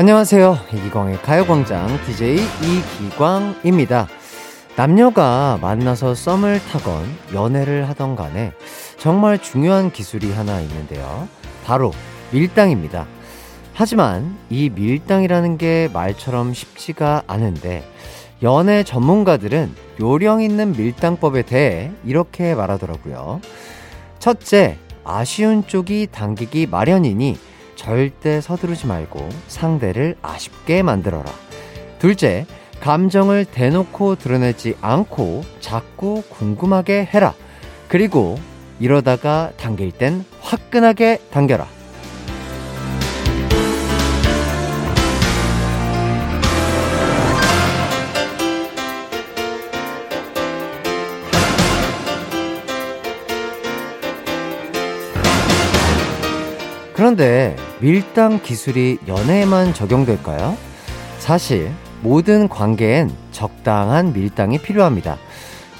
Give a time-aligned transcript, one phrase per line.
[0.00, 0.56] 안녕하세요.
[0.72, 4.08] 이기광의 가요광장 DJ 이기광입니다.
[4.74, 7.04] 남녀가 만나서 썸을 타건
[7.34, 8.54] 연애를 하던 간에
[8.96, 11.28] 정말 중요한 기술이 하나 있는데요.
[11.66, 11.92] 바로
[12.32, 13.04] 밀당입니다.
[13.74, 17.84] 하지만 이 밀당이라는 게 말처럼 쉽지가 않은데
[18.42, 23.42] 연애 전문가들은 요령 있는 밀당법에 대해 이렇게 말하더라고요.
[24.18, 27.49] 첫째, 아쉬운 쪽이 당기기 마련이니
[27.80, 31.24] 절대 서두르지 말고 상대를 아쉽게 만들어라.
[31.98, 32.44] 둘째,
[32.80, 37.32] 감정을 대놓고 드러내지 않고 자꾸 궁금하게 해라.
[37.88, 38.38] 그리고
[38.80, 41.66] 이러다가 당길 땐 화끈하게 당겨라.
[57.00, 60.54] 그런데 밀당 기술이 연애에만 적용될까요?
[61.18, 65.16] 사실 모든 관계엔 적당한 밀당이 필요합니다.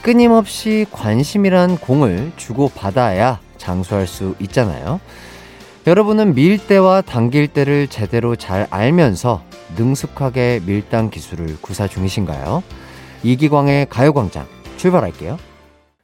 [0.01, 4.99] 끊임없이 관심이란 공을 주고받아야 장수할 수 있잖아요.
[5.87, 9.43] 여러분은 밀 때와 당길 때를 제대로 잘 알면서
[9.77, 12.63] 능숙하게 밀당 기술을 구사 중이신가요?
[13.25, 14.47] 이기광의 가요광장
[14.79, 15.37] 출발할게요.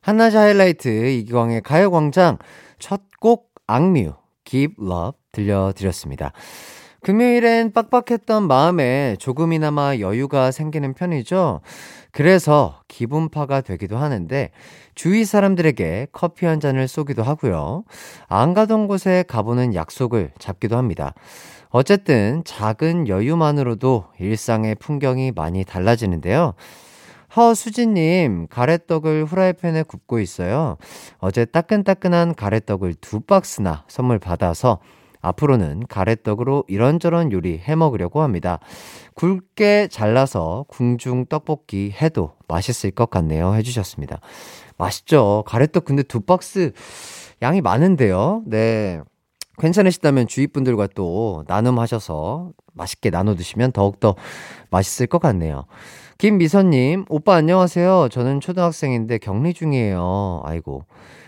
[0.02, 2.36] 한낮의 하이라이트 이기광의 가요광장
[2.78, 4.12] 첫 곡 악뮤
[4.46, 6.32] Give Love 들려드렸습니다.
[7.02, 11.60] 금요일엔 빡빡했던 마음에 조금이나마 여유가 생기는 편이죠.
[12.10, 14.50] 그래서 기분파가 되기도 하는데
[14.94, 17.84] 주위 사람들에게 커피 한 잔을 쏘기도 하고요.
[18.26, 21.14] 안 가던 곳에 가보는 약속을 잡기도 합니다.
[21.68, 26.54] 어쨌든 작은 여유만으로도 일상의 풍경이 많이 달라지는데요.
[27.36, 30.78] 허수진님, 가래떡을 후라이팬에 굽고 있어요.
[31.18, 34.78] 어제 따끈따끈한 가래떡을 두 박스나 선물 받아서
[35.20, 38.58] 앞으로는 가래떡으로 이런저런 요리 해 먹으려고 합니다.
[39.14, 43.54] 굵게 잘라서 궁중 떡볶이 해도 맛있을 것 같네요.
[43.54, 44.20] 해주셨습니다.
[44.78, 45.44] 맛있죠?
[45.46, 46.72] 가래떡 근데 두 박스
[47.42, 48.44] 양이 많은데요.
[48.46, 49.00] 네.
[49.58, 54.14] 괜찮으시다면 주위 분들과 또 나눔하셔서 맛있게 나눠 드시면 더욱더
[54.70, 55.64] 맛있을 것 같네요.
[56.18, 58.08] 김미선님, 오빠 안녕하세요.
[58.10, 60.40] 저는 초등학생인데 격리 중이에요.
[60.44, 60.84] 아이고.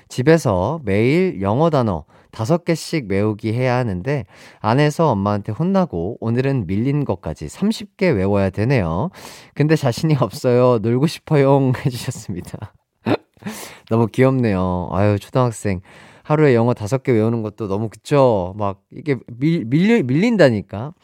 [0.09, 4.25] 집에서 매일 영어 단어 다섯 개씩 외우기 해야 하는데,
[4.60, 9.10] 안에서 엄마한테 혼나고, 오늘은 밀린 것까지 30개 외워야 되네요.
[9.54, 10.78] 근데 자신이 없어요.
[10.78, 11.71] 놀고 싶어요.
[11.84, 12.72] 해주셨습니다.
[13.91, 14.88] 너무 귀엽네요.
[14.93, 15.82] 아유, 초등학생.
[16.22, 18.54] 하루에 영어 다섯 개 외우는 것도 너무 그쵸?
[18.56, 20.94] 막, 이게 밀, 밀, 밀린다니까.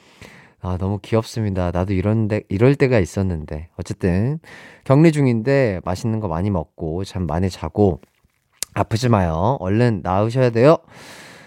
[0.64, 1.70] 아, 너무 귀엽습니다.
[1.72, 3.68] 나도 이런 데, 이럴 때가 있었는데.
[3.76, 4.38] 어쨌든,
[4.84, 8.00] 격리 중인데 맛있는 거 많이 먹고, 잠 많이 자고,
[8.72, 9.58] 아프지 마요.
[9.60, 10.78] 얼른 나으셔야 돼요.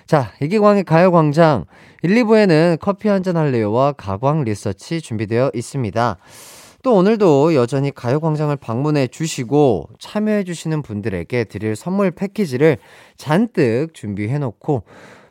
[0.05, 1.65] 자, 이기광의 가요광장.
[2.03, 6.17] 1, 2부에는 커피 한잔 할래요와 가광 리서치 준비되어 있습니다.
[6.83, 12.77] 또 오늘도 여전히 가요광장을 방문해 주시고 참여해 주시는 분들에게 드릴 선물 패키지를
[13.17, 14.83] 잔뜩 준비해 놓고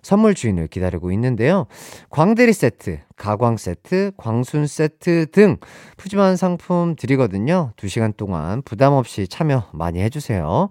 [0.07, 1.67] 선물 주인을 기다리고 있는데요.
[2.11, 5.57] 광대리 세트, 가광 세트, 광순 세트 등
[5.97, 7.73] 푸짐한 상품 드리거든요.
[7.77, 10.69] 2시간 동안 부담 없이 참여 많이 해주세요.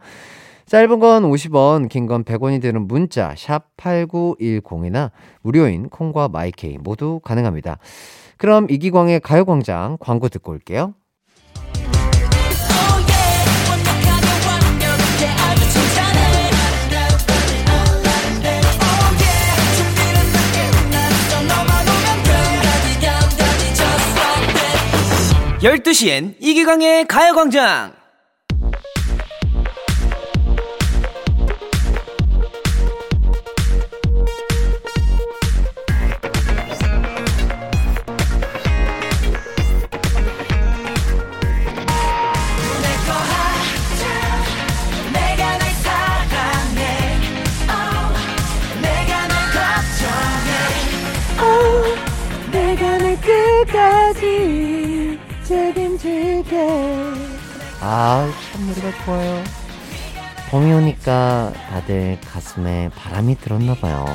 [0.67, 7.77] 짧은 건 50원, 긴 건 100원이 되는 문자 샵 8910이나 무료인 콩과 마이케이 모두 가능합니다.
[8.37, 10.93] 그럼 이기광의 가요광장 광고 듣고 올게요.
[25.65, 27.91] 열두 시엔 이기광의 가요광장
[57.87, 59.43] 아, 참 노래가 좋아요.
[60.49, 64.07] 봄이 오니까 다들 가슴에 바람이 들었나봐요.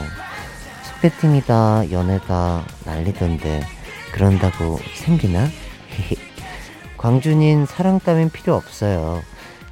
[0.82, 3.62] 소개팅이다, 연애다, 난리던데,
[4.10, 5.46] 그런다고 생기나?
[6.98, 9.22] 광준인 사랑 따윈 필요 없어요.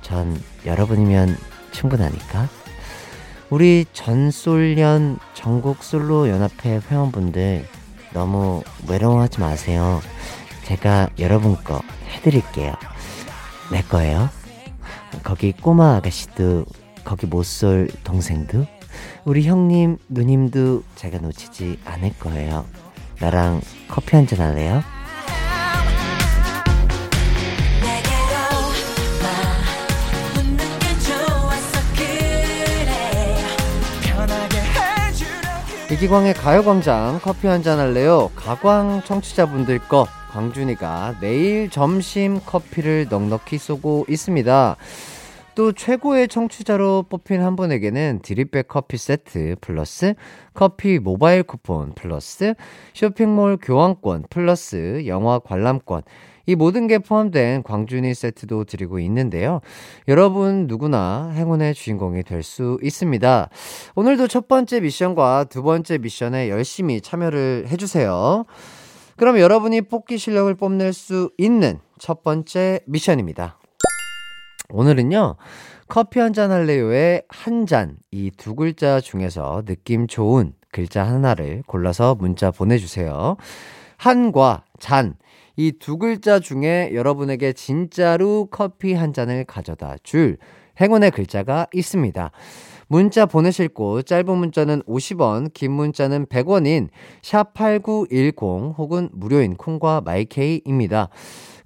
[0.00, 1.36] 전 여러분이면
[1.72, 2.48] 충분하니까.
[3.50, 7.66] 우리 전솔련 전국 솔로 연합회 회원분들
[8.12, 10.00] 너무 외로워하지 마세요.
[10.62, 11.80] 제가 여러분 거
[12.12, 12.74] 해드릴게요.
[13.70, 14.28] 내 거예요.
[15.22, 16.64] 거기 꼬마 아가씨도,
[17.04, 18.66] 거기 못쏠 동생도,
[19.24, 22.66] 우리 형님, 누님도 제가 놓치지 않을 거예요.
[23.20, 24.82] 나랑 커피 한 잔 할래요?
[35.90, 38.30] 이기광의 가요광장 커피 한 잔 할래요?
[38.36, 44.76] 가광 청취자분들 거 광준이가 내일 점심 커피를 넉넉히 쏘고 있습니다.
[45.54, 50.14] 또 최고의 청취자로 뽑힌 한 분에게는 드립백 커피 세트 플러스
[50.54, 52.54] 커피 모바일 쿠폰 플러스
[52.94, 56.02] 쇼핑몰 교환권 플러스 영화 관람권
[56.46, 59.60] 이 모든 게 포함된 광준이 세트도 드리고 있는데요.
[60.06, 63.50] 여러분 누구나 행운의 주인공이 될 수 있습니다.
[63.96, 68.46] 오늘도 첫 번째 미션과 두 번째 미션에 열심히 참여를 해주세요.
[69.18, 73.58] 그럼 여러분이 뽑기 실력을 뽐낼 수 있는 첫 번째 미션입니다.
[74.70, 75.34] 오늘은요,
[75.88, 82.14] 커피 한 잔 할래요의 한 잔, 이 두 글자 중에서 느낌 좋은 글자 하나를 골라서
[82.14, 83.36] 문자 보내주세요.
[83.96, 85.14] 한과 잔,
[85.56, 90.38] 이 두 글자 중에 여러분에게 진짜로 커피 한 잔을 가져다 줄
[90.80, 92.30] 행운의 글자가 있습니다.
[92.88, 96.88] 문자 보내실 곳 짧은 문자는 50원, 긴 문자는 100원인
[97.22, 98.38] 샵 8910
[98.78, 101.10] 혹은 무료인 콩과 마이케이입니다.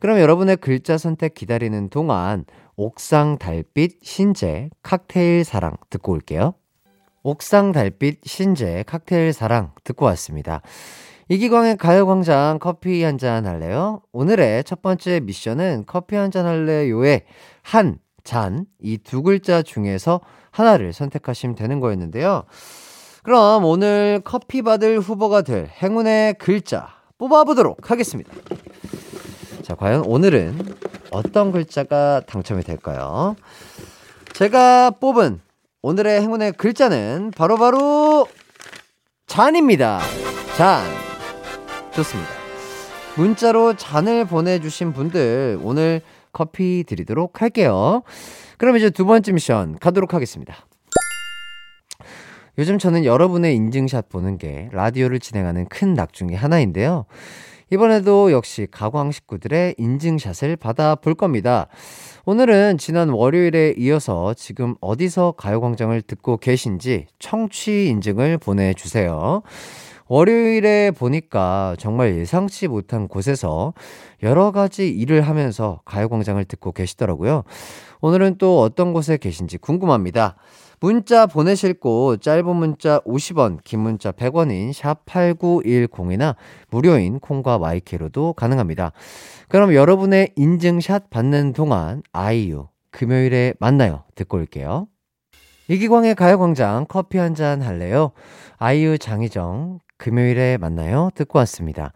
[0.01, 2.45] 그럼 여러분의 글자 선택 기다리는 동안
[2.77, 6.55] 옥상 달빛 신재 칵테일 사랑 듣고 올게요.
[7.23, 10.61] 옥상 달빛 신재 칵테일 사랑 듣고 왔습니다.
[11.29, 14.03] 이기광의 가요광장 커피 한 잔 할래요?
[14.13, 17.23] 오늘의 첫 번째 미션은 커피 한 잔 할래요의
[17.63, 20.21] 한, 잔, 이 두 글자 중에서
[20.53, 22.45] 하나를 선택하시면 되는 거였는데요.
[23.25, 26.89] 그럼 오늘 커피 받을 후보가 될 행운의 글자
[27.19, 28.33] 뽑아보도록 하겠습니다.
[29.63, 30.77] 자, 과연 오늘은
[31.11, 33.37] 어떤 글자가 당첨이 될까요?
[34.35, 35.41] 제가 뽑은
[35.83, 38.29] 오늘의 행운의 글자는 바로바로 바로
[39.27, 40.01] 잔입니다.
[40.57, 40.85] 잔.
[41.93, 42.31] 좋습니다.
[43.17, 46.01] 문자로 잔을 보내주신 분들 오늘
[46.33, 48.03] 커피 드리도록 할게요.
[48.63, 50.55] 그럼 이제 두 번째 미션 가도록 하겠습니다.
[52.59, 57.07] 요즘 저는 여러분의 인증샷 보는 게 라디오를 진행하는 큰 낙 중의 하나인데요.
[57.73, 61.67] 이번에도 역시 가광 식구들의 인증샷을 받아 볼 겁니다.
[62.25, 69.43] 오늘은 지난 월요일에 이어서 지금 어디서 가요광장을 듣고 계신지 청취 인증을 보내주세요.
[70.07, 73.73] 월요일에 보니까 정말 예상치 못한 곳에서
[74.23, 77.45] 여러 가지 일을 하면서 가요광장을 듣고 계시더라고요.
[78.03, 80.35] 오늘은 또 어떤 곳에 계신지 궁금합니다.
[80.81, 86.35] 문자 보내실 곳 짧은 문자 50원, 긴 문자 100원인 샵 8910이나
[86.71, 88.91] 무료인 콩과 마이케이로도 가능합니다.
[89.49, 94.03] 그럼 여러분의 인증샷 받는 동안 아이유 금요일에 만나요.
[94.17, 94.89] 듣고 올게요.
[95.69, 98.11] 이기광의 가요광장 커피 한 잔 할래요?
[98.59, 101.11] 아이유 장희정 금요일에 만나요.
[101.15, 101.93] 듣고 왔습니다.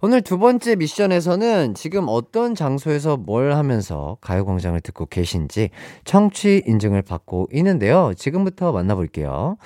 [0.00, 5.68] 오늘 두 번째 미션에서는 지금 어떤 장소에서 뭘 하면서 가요광장을 듣고 계신지
[6.04, 8.14] 청취 인증을 받고 있는데요.
[8.16, 9.58] 지금부터 만나볼게요.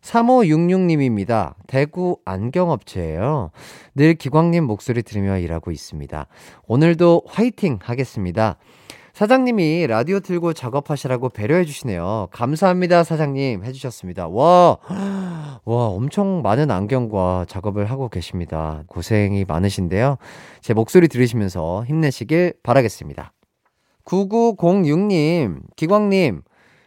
[0.00, 1.54] 3566님입니다.
[1.66, 3.50] 대구 안경업체예요.
[3.96, 6.28] 늘 기광님 목소리 들으며 일하고 있습니다.
[6.68, 8.58] 오늘도 화이팅 하겠습니다.
[9.14, 12.26] 사장님이 라디오 틀고 작업하시라고 배려해 주시네요.
[12.32, 13.64] 감사합니다, 사장님.
[13.64, 14.26] 해주셨습니다.
[14.26, 14.76] 와,
[15.64, 18.82] 와, 엄청 많은 안경과 작업을 하고 계십니다.
[18.88, 20.16] 고생이 많으신데요.
[20.62, 23.32] 제 목소리 들으시면서 힘내시길 바라겠습니다.
[24.04, 26.42] 9906님, 기광님,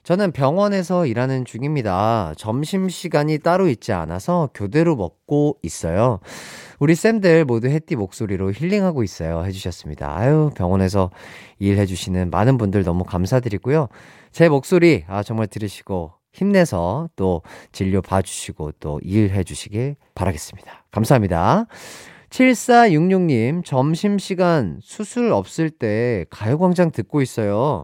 [0.07, 2.31] 저는 병원에서 일하는 중입니다.
[2.37, 6.21] 점심시간이 따로 있지 않아서 교대로 먹고 있어요.
[6.79, 9.43] 우리 쌤들 모두 햇띠 목소리로 힐링하고 있어요.
[9.43, 10.17] 해주셨습니다.
[10.17, 11.11] 아유, 병원에서
[11.59, 13.89] 일해주시는 많은 분들 너무 감사드리고요.
[14.31, 17.41] 제 목소리, 아, 정말 들으시고 힘내서 또
[17.73, 20.85] 진료 봐주시고 또 일해주시길 바라겠습니다.
[20.89, 21.65] 감사합니다.
[22.29, 27.83] 7466님, 점심시간 수술 없을 때 가요광장 듣고 있어요.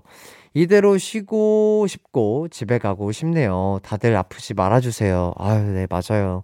[0.54, 3.80] 이대로 쉬고 싶고 집에 가고 싶네요.
[3.84, 5.34] 다들 아프지 말아주세요.
[5.38, 6.44] 아유, 네, 맞아요.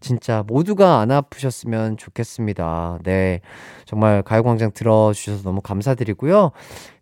[0.00, 2.98] 진짜 모두가 안 아프셨으면 좋겠습니다.
[3.04, 3.40] 네.
[3.86, 6.50] 정말 가요광장 들어주셔서 너무 감사드리고요.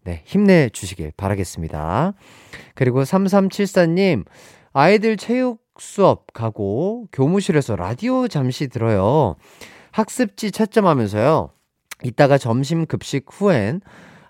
[0.05, 0.23] 네.
[0.25, 2.13] 힘내주시길 바라겠습니다.
[2.75, 4.25] 그리고 3374님,
[4.73, 9.37] 아이들 체육 수업 가고 교무실에서 라디오 잠시 들어요.
[9.91, 11.51] 학습지 채점하면서요.
[12.05, 13.81] 이따가 점심 급식 후엔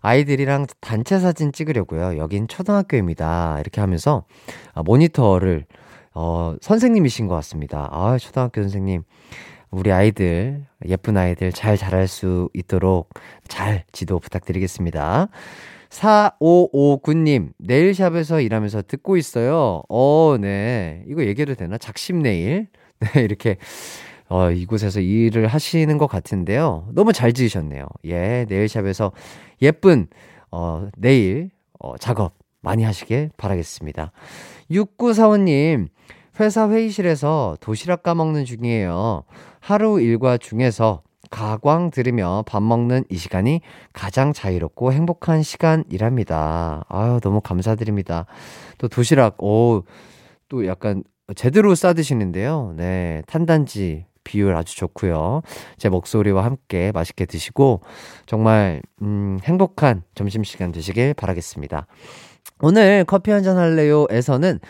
[0.03, 2.19] 아이들이랑 단체 사진 찍으려고요.
[2.19, 3.59] 여긴 초등학교입니다.
[3.61, 4.25] 이렇게 하면서
[4.75, 5.65] 아, 모니터를
[6.15, 7.89] 어, 선생님이신 것 같습니다.
[7.91, 9.03] 아, 초등학교 선생님.
[9.71, 13.09] 우리 아이들, 예쁜 아이들 잘 자랄 수 있도록
[13.49, 15.29] 잘 지도 부탁드리겠습니다.
[15.89, 19.83] 4559님, 네일샵에서 일하면서 듣고 있어요.
[19.89, 21.03] 어, 네.
[21.07, 21.79] 이거 얘기해도 되나?
[21.79, 22.69] 작심 네일.
[23.01, 23.57] 네, 이렇게
[24.33, 26.89] 어, 이곳에서 일을 하시는 것 같은데요.
[26.93, 27.87] 너무 잘 지으셨네요.
[28.07, 29.13] 예, 네일샵에서
[29.61, 30.07] 예쁜,
[30.51, 34.11] 어, 네일, 어, 작업 많이 하시길 바라겠습니다.
[34.71, 35.89] 6945님,
[36.41, 39.25] 회사 회의실에서 도시락 까먹는 중이에요.
[39.61, 43.61] 하루 일과 중에서 가광 들으며 밥 먹는 이 시간이
[43.93, 46.87] 가장 자유롭고 행복한 시간이랍니다.
[46.89, 48.25] 아유, 너무 감사드립니다.
[48.79, 49.83] 또 도시락, 오,
[50.49, 51.05] 또 약간
[51.37, 52.73] 제대로 싸드시는데요.
[52.79, 55.43] 네, 탄단지 비율 아주 좋고요.
[55.79, 57.83] 제 목소리와 함께 맛있게 드시고
[58.27, 61.87] 정말 음, 행복한 점심시간 되시길 바라겠습니다.
[62.61, 64.61] 오늘 커피 한잔 할래요에서는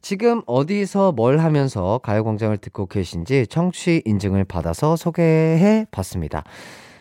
[0.00, 6.42] 지금 어디서 뭘 하면서 가요광장을 듣고 계신지 청취 인증을 받아서 소개해 봤습니다.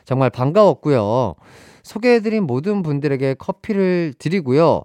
[0.06, 1.36] 정말 반가웠고요.
[1.84, 4.84] 소개해드린 모든 분들에게 커피를 드리고요.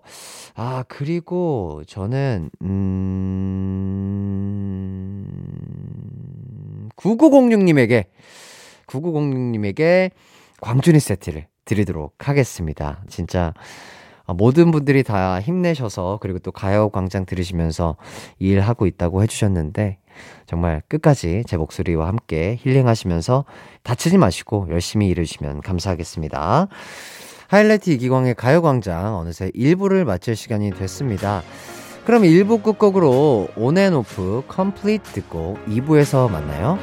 [0.55, 2.89] 아, 그리고 저는, 음,
[6.97, 8.05] 9906님에게,
[8.87, 10.11] 9906님에게
[10.61, 13.03] 광준이 세트를 드리도록 하겠습니다.
[13.09, 13.53] 진짜
[14.27, 17.97] 아, 모든 분들이 다 힘내셔서 그리고 또 가요광장 들으시면서
[18.39, 19.99] 일하고 있다고 해주셨는데
[20.47, 23.45] 정말 끝까지 제 목소리와 함께 힐링하시면서
[23.83, 26.69] 다치지 마시고 열심히 일해주시면 감사하겠습니다.
[27.49, 31.43] 하이라이트 이기광의 가요광장 어느새 1부를 마칠 시간이 됐습니다.
[32.05, 36.79] 그럼 1부 끝곡으로 온앤오프 Complete 듣고 2부에서 만나요.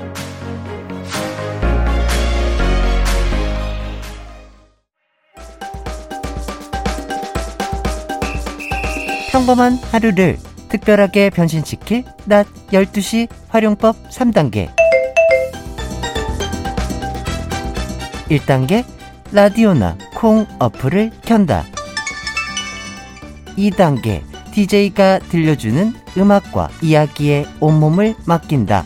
[9.31, 10.37] 평범한 하루를
[10.73, 14.69] 특별하게 변신시킬 낮 12시 활용법 3단계.
[18.29, 18.83] 1단계
[19.31, 21.63] 라디오나 콩 어플을 켠다.
[23.55, 28.83] 2단계 DJ가 들려주는 음악과 이야기에 온몸을 맡긴다.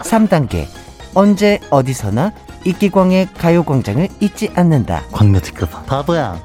[0.00, 0.66] 3단계
[1.12, 2.32] 언제 어디서나
[2.64, 5.02] 이기광의 가요광장을 잊지 않는다.
[5.12, 6.40] 광묘특급 바보야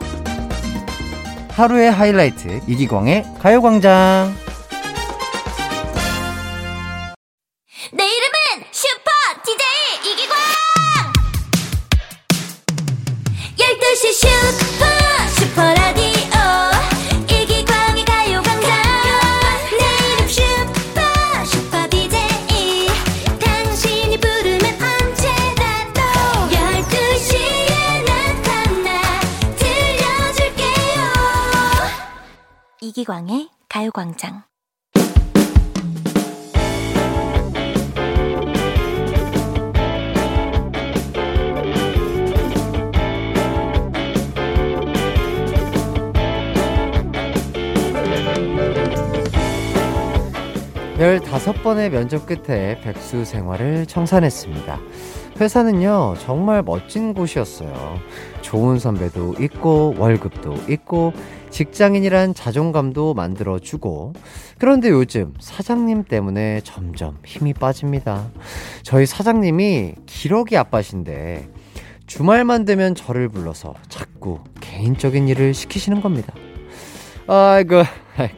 [1.56, 4.43] 하루의 하이라이트 이기광의 가요광장
[33.94, 34.44] 광의 가요광장
[51.00, 54.80] 열다섯 번의 면접 끝에 백수 생활을 청산했습니다.
[55.40, 58.00] 회사는요, 정말 멋진 곳이었어요.
[58.42, 61.12] 좋은 선배도 있고, 월급도 있고,
[61.54, 64.14] 직장인이란 자존감도 만들어주고,
[64.58, 68.32] 그런데 요즘 사장님 때문에 점점 힘이 빠집니다.
[68.82, 71.48] 저희 사장님이 기러기 아빠신데,
[72.08, 76.34] 주말만 되면 저를 불러서 자꾸 개인적인 일을 시키시는 겁니다.
[77.28, 77.84] 아이고,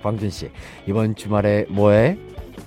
[0.03, 0.51] 광준 씨,
[0.85, 2.17] 이번 주말에 뭐해?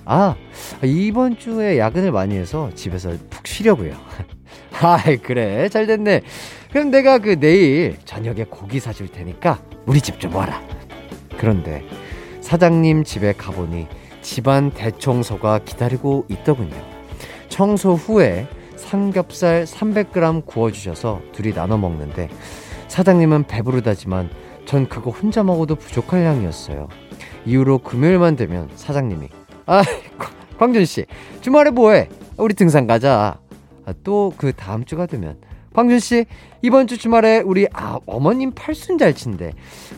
[0.05, 0.35] 아,
[0.83, 3.95] 이번 주에 야근을 많이 해서 집에서 푹 쉬려고요.
[4.81, 5.67] 아이, 그래.
[5.69, 6.21] 잘 됐네.
[6.71, 10.61] 그럼 내가 그 내일 저녁에 고기 사줄 테니까 우리 집 좀 와라.
[11.37, 11.83] 그런데
[12.41, 13.87] 사장님 집에 가보니
[14.21, 16.75] 집안 대청소가 기다리고 있더군요.
[17.47, 22.29] 청소 후에 삼겹살 300g 구워주셔서 둘이 나눠 먹는데
[22.87, 24.29] 사장님은 배부르다지만
[24.65, 26.87] 전 그거 혼자 먹어도 부족할 양이었어요.
[27.45, 29.29] 이후로 금요일만 되면 사장님이
[29.65, 29.81] 아,
[30.59, 31.05] 광준 씨
[31.41, 32.09] 주말에 뭐해?
[32.37, 33.39] 우리 등산 가자.
[33.89, 35.37] 아, 또그 다음 주가 되면
[35.73, 36.25] 광준 씨
[36.61, 39.51] 이번 주 주말에 우리 아 어머님 팔순 잘친데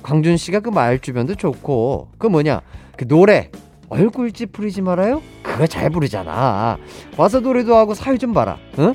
[0.04, 2.62] 광준 씨가 그 말 주변도 좋고 그 뭐냐
[2.98, 3.50] 그 노래
[3.90, 5.22] 얼굴 찌푸리지 말아요.
[5.44, 6.78] 그거 잘 부르잖아.
[7.18, 8.58] 와서 노래도 하고 사회 좀 봐라.
[8.80, 8.94] 응?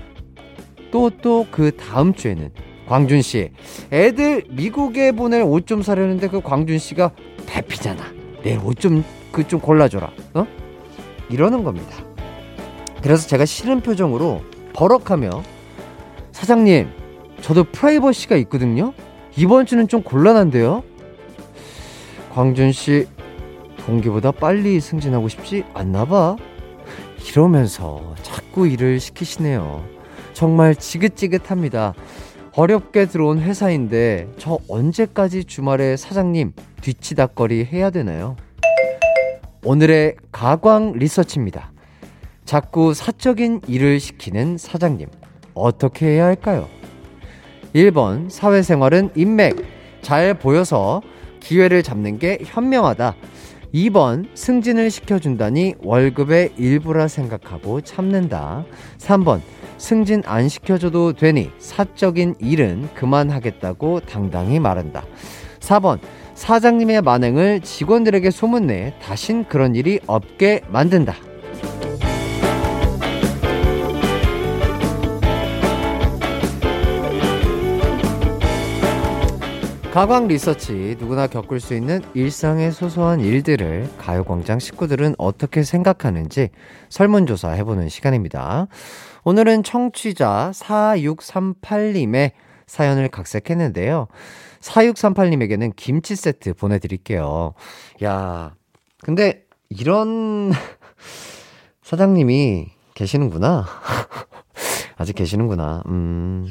[0.90, 2.50] 또 또 그 다음 주에는
[2.88, 3.50] 광준 씨
[3.92, 7.10] 애들 미국에 보낼 옷 좀 사려는데 그 광준 씨가
[7.46, 8.02] 대피잖아.
[8.42, 10.10] 내 옷 좀 그좀 골라줘라.
[10.34, 10.46] 어?
[11.28, 11.94] 이러는 겁니다.
[13.02, 14.40] 그래서 제가 싫은 표정으로
[14.76, 15.42] 버럭하며
[16.32, 16.88] 사장님,
[17.40, 18.92] 저도 프라이버시가 있거든요.
[19.34, 20.84] 이번 주는 좀 곤란한데요.
[22.34, 23.06] 광준 씨,
[23.78, 26.36] 동기보다 빨리 승진하고 싶지 않나 봐.
[27.30, 29.82] 이러면서 자꾸 일을 시키시네요.
[30.34, 31.94] 정말 지긋지긋합니다.
[32.54, 36.52] 어렵게 들어온 회사인데 저 언제까지 주말에 사장님
[36.82, 38.36] 뒤치다거리 해야 되나요?
[39.64, 41.72] 오늘의 가광 리서치입니다.
[42.46, 45.08] 자꾸 사적인 일을 시키는 사장님.
[45.52, 46.68] 어떻게 해야 할까요?
[47.74, 49.56] 1번, 사회생활은 인맥.
[50.00, 51.02] 잘 보여서
[51.40, 53.16] 기회를 잡는 게 현명하다.
[53.74, 58.64] 2번, 승진을 시켜준다니 월급의 일부라 생각하고 참는다.
[58.98, 59.40] 3번,
[59.76, 65.04] 승진 안 시켜줘도 되니 사적인 일은 그만하겠다고 당당히 말한다.
[65.58, 65.98] 4번,
[66.34, 71.16] 사장님의 만행을 직원들에게 소문내 다신 그런 일이 없게 만든다.
[79.96, 86.50] 가광 리서치 누구나 겪을 수 있는 일상의 소소한 일들을 가요광장 식구들은 어떻게 생각하는지
[86.90, 88.66] 설문조사 해보는 시간입니다.
[89.24, 92.32] 오늘은 청취자 4638님의
[92.66, 94.08] 사연을 각색했는데요.
[94.60, 97.54] 4638님에게는 김치 세트 보내드릴게요.
[98.04, 98.54] 야,
[99.00, 100.52] 근데 이런
[101.82, 103.64] 사장님이 계시는구나.
[104.98, 105.84] 아직 계시는구나.
[105.86, 106.48] 음.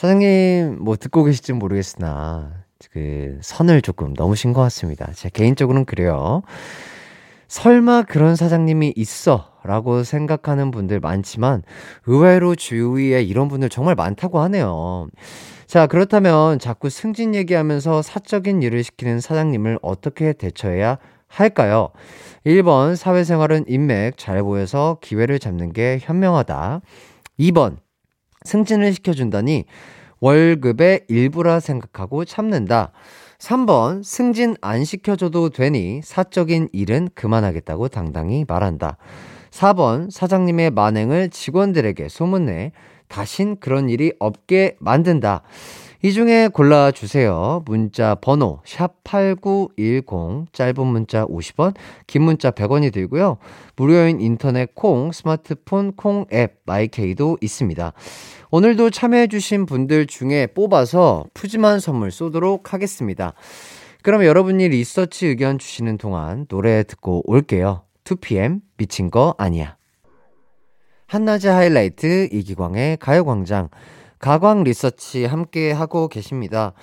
[0.00, 2.52] 사장님, 뭐 듣고 계실지 모르겠으나,
[2.90, 5.12] 그, 선을 조금 넘으신 것 같습니다.
[5.12, 6.40] 제 개인적으로는 그래요.
[7.48, 9.52] 설마 그런 사장님이 있어.
[9.62, 11.62] 라고 생각하는 분들 많지만,
[12.06, 15.08] 의외로 주위에 이런 분들 정말 많다고 하네요.
[15.66, 21.90] 자, 그렇다면 자꾸 승진 얘기하면서 사적인 일을 시키는 사장님을 어떻게 대처해야 할까요?
[22.46, 26.80] 1번, 사회생활은 인맥 잘 보여서 기회를 잡는 게 현명하다.
[27.38, 27.76] 2번,
[28.44, 29.64] 승진을 시켜준다니
[30.20, 32.92] 월급의 일부라 생각하고 참는다.
[33.38, 38.98] 3번, 승진 안 시켜줘도 되니 사적인 일은 그만하겠다고 당당히 말한다.
[39.50, 42.72] 4번, 사장님의 만행을 직원들에게 소문내
[43.08, 45.42] 다신 그런 일이 없게 만든다.
[46.02, 47.64] 이 중에 골라주세요.
[47.66, 51.74] 문자 번호, 샵8910, 짧은 문자 50원,
[52.06, 53.36] 긴 문자 100원이 들고요.
[53.76, 57.92] 무료인 인터넷 콩, 스마트폰 콩 앱, 마이케이도 있습니다.
[58.50, 63.34] 오늘도 참여해주신 분들 중에 뽑아서 푸짐한 선물 쏘도록 하겠습니다.
[64.02, 67.82] 그럼 여러분이 리서치 의견 주시는 동안 노래 듣고 올게요.
[68.04, 69.76] 2PM, 미친 거 아니야.
[71.08, 73.68] 한낮의 하이라이트, 이기광의 가요광장.
[74.20, 76.74] 가광 리서치 함께 하고 계십니다.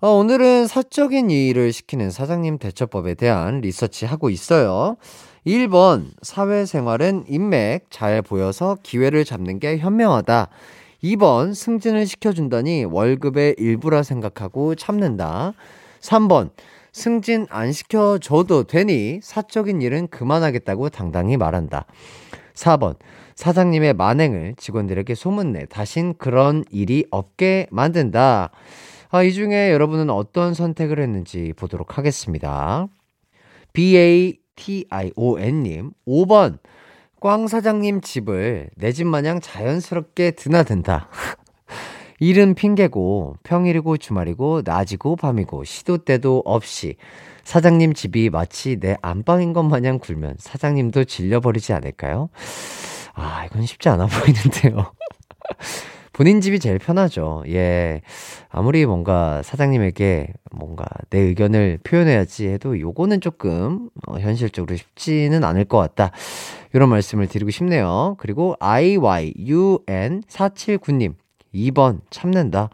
[0.00, 4.96] 어, 오늘은 사적인 일을 시키는 사장님 대처법에 대한 리서치 하고 있어요.
[5.46, 10.48] 1번, 사회생활은 인맥 잘 보여서 기회를 잡는 게 현명하다.
[11.02, 15.54] 2번, 승진을 시켜준다니 월급의 일부라 생각하고 참는다.
[16.00, 16.50] 3번,
[16.92, 21.86] 승진 안 시켜줘도 되니 사적인 일은 그만하겠다고 당당히 말한다.
[22.54, 22.96] 4번,
[23.36, 28.50] 사장님의 만행을 직원들에게 소문내 다신 그런 일이 없게 만든다.
[29.10, 32.88] 아, 이 중에 여러분은 어떤 선택을 했는지 보도록 하겠습니다.
[33.72, 34.40] BATION님,
[36.06, 36.58] 5번.
[37.20, 41.08] 꽝 사장님 집을 내 집 마냥 자연스럽게 드나든다.
[42.20, 46.96] 일은 핑계고 평일이고 주말이고 낮이고 밤이고 시도 때도 없이
[47.44, 52.30] 사장님 집이 마치 내 안방인 것 마냥 굴면 사장님도 질려버리지 않을까요?
[53.16, 54.92] 아, 이건 쉽지 않아 보이는데요.
[56.12, 57.42] 본인 집이 제일 편하죠.
[57.48, 58.02] 예.
[58.48, 65.76] 아무리 뭔가 사장님에게 뭔가 내 의견을 표현해야지 해도 요거는 조금 어, 현실적으로 쉽지는 않을 것
[65.78, 66.12] 같다.
[66.72, 68.16] 이런 말씀을 드리고 싶네요.
[68.18, 71.14] 그리고 IYUN479님.
[71.54, 72.70] 2번 참는다.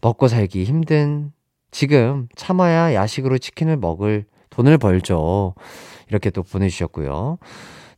[0.00, 1.32] 먹고 살기 힘든
[1.70, 5.54] 지금 참아야 야식으로 치킨을 먹을 돈을 벌죠.
[6.08, 7.38] 이렇게 또 보내주셨고요.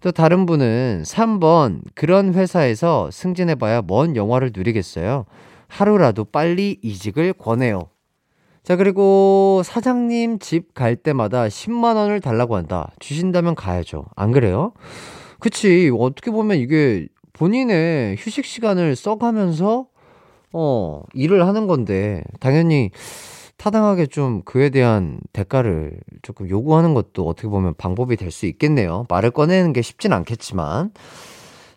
[0.03, 5.27] 또 다른 분은 3번 그런 회사에서 승진해봐야 먼 영화를 누리겠어요.
[5.69, 7.89] 하루라도 빨리 이직을 권해요.
[8.65, 12.91] 자, 그리고 사장님 집 갈 때마다 10만원을 달라고 한다.
[12.99, 14.07] 주신다면 가야죠.
[14.17, 14.73] 안 그래요?
[15.39, 15.91] 그치.
[15.97, 19.87] 어떻게 보면 이게 본인의 휴식 시간을 써가면서,
[20.53, 22.91] 어, 일을 하는 건데, 당연히
[23.63, 29.07] 타당하게 좀 그에 대한 대가를 조금 요구하는 것도 어떻게 보면 방법이 될 수 있겠네요.
[29.09, 30.91] 말을 꺼내는 게 쉽진 않겠지만.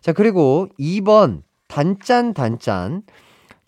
[0.00, 3.02] 자, 그리고 2번, 단짠, 단짠.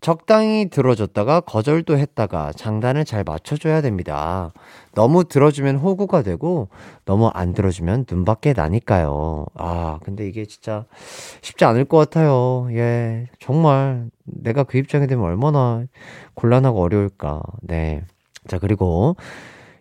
[0.01, 4.53] 적당히 들어줬다가 거절도 했다가 장단을 잘 맞춰줘야 됩니다.
[4.95, 6.69] 너무 들어주면 호구가 되고
[7.05, 9.47] 너무 안 들어주면 눈밖에 나니까요.
[9.55, 10.85] 아, 근데 이게 진짜
[11.43, 12.69] 쉽지 않을 것 같아요.
[12.73, 13.27] 예.
[13.41, 15.85] 정말 내가 그 입장이 되면 얼마나
[16.35, 17.43] 곤란하고 어려울까.
[17.63, 18.05] 네.
[18.47, 19.17] 자, 그리고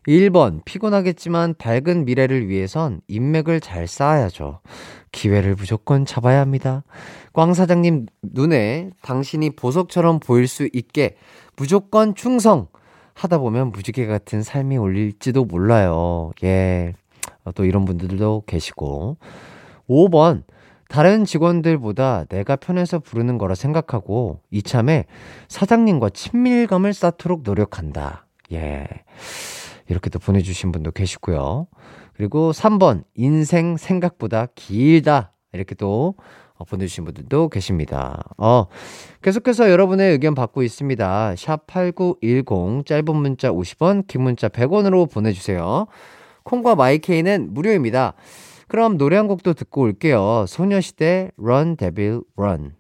[0.08, 4.62] 1번, 피곤하겠지만 밝은 미래를 위해선 인맥을 잘 쌓아야죠.
[5.12, 6.84] 기회를 무조건 잡아야 합니다.
[7.34, 11.18] 꽝 사장님 눈에 당신이 보석처럼 보일 수 있게
[11.58, 12.68] 무조건 충성!
[13.16, 16.32] 하다 보면 무지개 같은 삶이 올릴지도 몰라요.
[16.44, 16.94] 예.
[17.56, 19.18] 또 이런 분들도 계시고.
[19.90, 20.44] 5번,
[20.88, 25.06] 다른 직원들보다 내가 편해서 부르는 거라 생각하고 이참에
[25.48, 28.28] 사장님과 친밀감을 쌓도록 노력한다.
[28.54, 28.86] 예.
[29.90, 31.68] 이렇게 또 보내주신 분도 계시고요.
[32.16, 35.34] 그리고 3번, 인생 생각보다 길다.
[35.54, 36.16] 이렇게 또
[36.56, 38.24] 어, 보내주신 분들도 계십니다.
[38.38, 38.66] 어,
[39.22, 41.34] 계속해서 여러분의 의견 받고 있습니다.
[41.36, 45.86] 샵8910, 짧은 문자 50원, 긴 문자 100원으로 보내주세요.
[46.44, 48.14] 콩과 마이케이는 무료입니다.
[48.68, 50.46] 그럼 노래 한 곡도 듣고 올게요.
[50.48, 52.74] 소녀시대 Run Devil Run.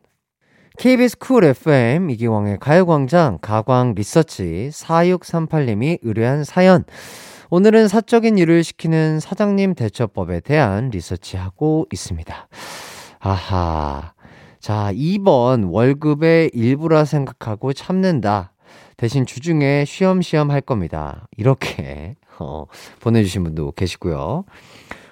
[0.77, 6.83] KBS 쿨 FM 이기광의 가요광장 가광 리서치 4638님이 의뢰한 사연.
[7.49, 12.47] 오늘은 사적인 일을 시키는 사장님 대처법에 대한 리서치하고 있습니다.
[13.19, 14.13] 아하.
[14.59, 18.53] 자, 2번 월급의 일부라 생각하고 참는다.
[18.97, 21.27] 대신 주중에 쉬엄쉬엄 할 겁니다.
[21.37, 22.65] 이렇게 어,
[22.99, 24.45] 보내주신 분도 계시고요.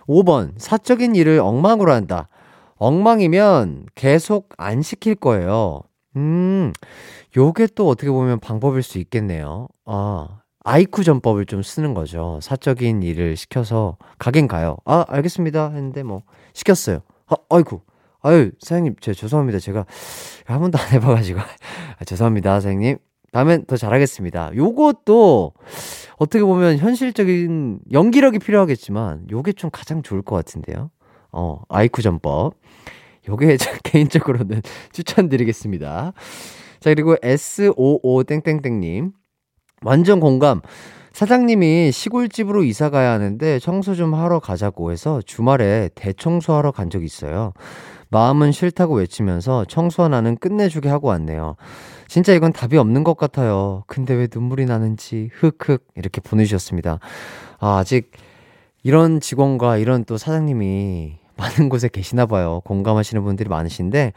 [0.08, 2.30] 5번 사적인 일을 엉망으로 한다.
[2.78, 5.82] 엉망이면 계속 안 시킬 거예요.
[6.16, 6.72] 음,
[7.36, 9.68] 요게 또 어떻게 보면 방법일 수 있겠네요.
[9.86, 12.40] 아, 아이쿠 전법을 좀 쓰는 거죠.
[12.42, 14.78] 사적인 일을 시켜서 가긴 가요.
[14.86, 15.70] 아, 알겠습니다.
[15.70, 17.02] 했는데 뭐 시켰어요.
[17.28, 17.82] 아, 아이쿠.
[18.22, 19.60] 아유, 사장님, 제 죄송합니다.
[19.60, 19.86] 제가
[20.46, 21.40] 한 번도 안 해봐가지고.
[21.40, 22.98] 아, 죄송합니다, 사장님.
[23.32, 24.56] 다음엔 더 잘하겠습니다.
[24.56, 25.52] 요것도
[26.18, 30.90] 어떻게 보면 현실적인 연기력이 필요하겠지만 요게 좀 가장 좋을 것 같은데요.
[31.36, 32.54] 어, 아이쿠 전법.
[33.28, 34.62] 요게 개인적으로는
[34.94, 36.14] 추천드리겠습니다.
[36.80, 39.12] 자, 그리고 S55땡땡땡님.
[39.84, 40.62] 완전 공감.
[41.12, 47.54] 사장님이 시골집으로 이사 가야 하는데 청소 좀 하러 가자고 해서 주말에 대청소하러 간 적이 있어요.
[48.10, 51.56] 마음은 싫다고 외치면서 청소 하나는 끝내주게 하고 왔네요.
[52.08, 53.84] 진짜 이건 답이 없는 것 같아요.
[53.88, 57.00] 근데 왜 눈물이 나는지 흑흑 이렇게 보내주셨습니다.
[57.60, 58.12] 아, 아직
[58.84, 62.62] 이런 직원과 이런 또 사장님이 많은 곳에 계시나 봐요.
[62.66, 64.14] 공감하시는 분들이 많으신데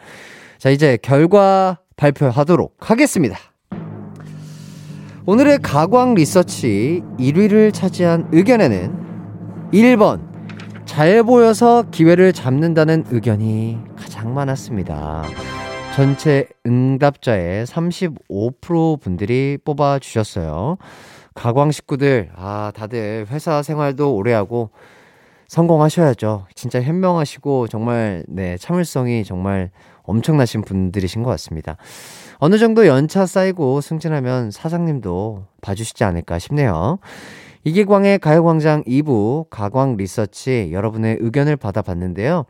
[0.59, 3.37] 자, 이제 결과 발표하도록 하겠습니다.
[5.27, 10.27] 오늘의 가광 리서치 1위를 차지한 의견에는 1번
[10.87, 15.25] 잘 보여서 기회를 잡는다는 의견이 가장 많았습니다.
[15.95, 20.79] 전체 응답자의 35% 분들이 뽑아주셨어요.
[21.35, 24.71] 가광 식구들, 아, 다들 회사 생활도 오래 하고
[25.49, 26.47] 성공하셔야죠.
[26.55, 29.71] 진짜 현명하시고 정말, 네, 참을성이 정말
[30.03, 31.77] 엄청나신 분들이신 것 같습니다.
[32.39, 36.99] 어느 정도 연차 쌓이고 승진하면 사장님도 봐주시지 않을까 싶네요.
[37.65, 42.45] 이기광의 가요광장 2부 가광 리서치 여러분의 의견을 받아봤는데요.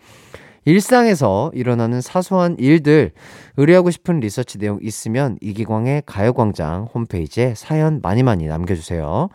[0.65, 3.13] 일상에서 일어나는 사소한 일들,
[3.57, 9.31] 의뢰하고 싶은 리서치 내용 있으면 이기광의 가요광장 홈페이지에 사연 많이 많이 남겨주세요.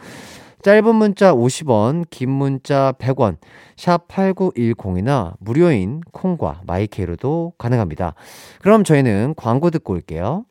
[0.64, 3.36] 짧은 문자 50원, 긴 문자 100원,
[3.76, 8.16] 샵 8910이나 무료인 콩과 마이케이로도 가능합니다.
[8.62, 10.46] 그럼 저희는 광고 듣고 올게요.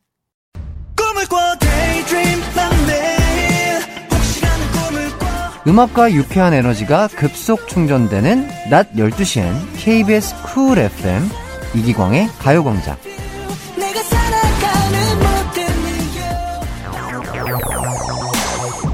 [5.65, 11.23] 음악과 유쾌한 에너지가 급속 충전되는 낮 12시엔 KBS 쿨 FM
[11.73, 12.97] 이기광의 가요광장.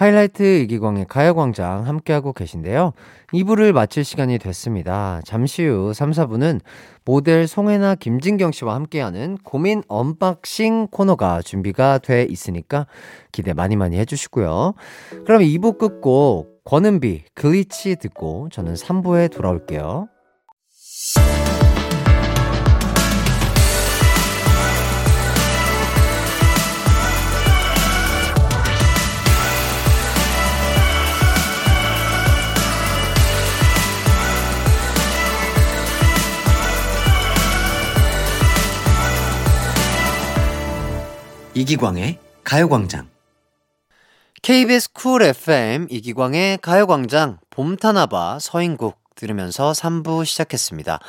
[0.00, 2.94] 하이라이트 이기광의 가요광장 함께하고 계신데요.
[3.34, 5.20] 2부를 마칠 시간이 됐습니다.
[5.26, 6.62] 잠시 후 3, 4부는
[7.04, 12.86] 모델 송해나 김진경 씨와 함께하는 고민 unboxing 코너가 준비가 돼 있으니까
[13.30, 14.72] 기대 많이 많이 해주시고요.
[15.26, 20.08] 그럼 2부 끝곡 권은비 글리치 듣고 저는 3부에 돌아올게요.
[41.60, 43.06] 이기광의 가요광장.
[44.40, 51.00] KBS Cool FM 이기광의 가요광장 봄 타나 봐 서인국 들으면서 3부 시작했습니다.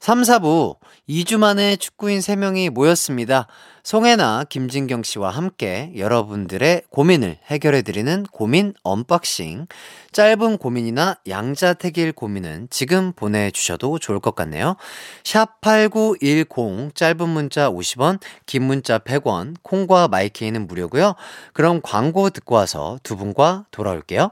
[0.00, 0.76] 3, 4부
[1.10, 3.48] 2주 만에 축구인 3명이 모였습니다.
[3.82, 9.66] 송해나, 김진경 씨와 함께 여러분들의 고민을 해결해드리는 고민 unboxing.
[10.12, 14.76] 짧은 고민이나 양자택일 고민은 지금 보내주셔도 좋을 것 같네요.
[15.24, 21.14] 샵8910, 짧은 문자 50원, 긴 문자 100원, 콩과 마이케이는 무료고요
[21.52, 24.30] 그럼 광고 듣고 와서 두 분과 돌아올게요.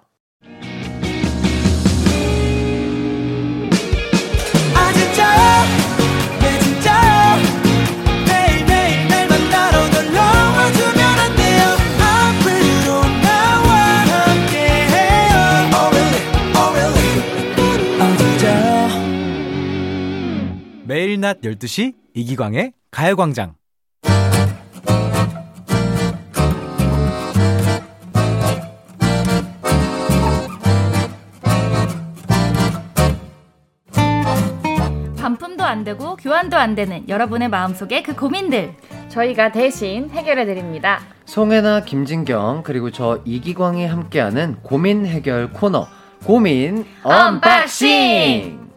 [20.89, 23.57] 매일 낮 12시 이기광의 가요광장.
[35.19, 38.73] 반품도 안 되고 교환도 안 되는 여러분의 마음속의 그 고민들
[39.11, 41.01] 저희가 대신 해결해 드립니다.
[41.27, 45.87] 송혜나, 김진경, 그리고 저 이기광이 함께하는 고민 해결 코너,
[46.25, 48.68] 고민 unboxing!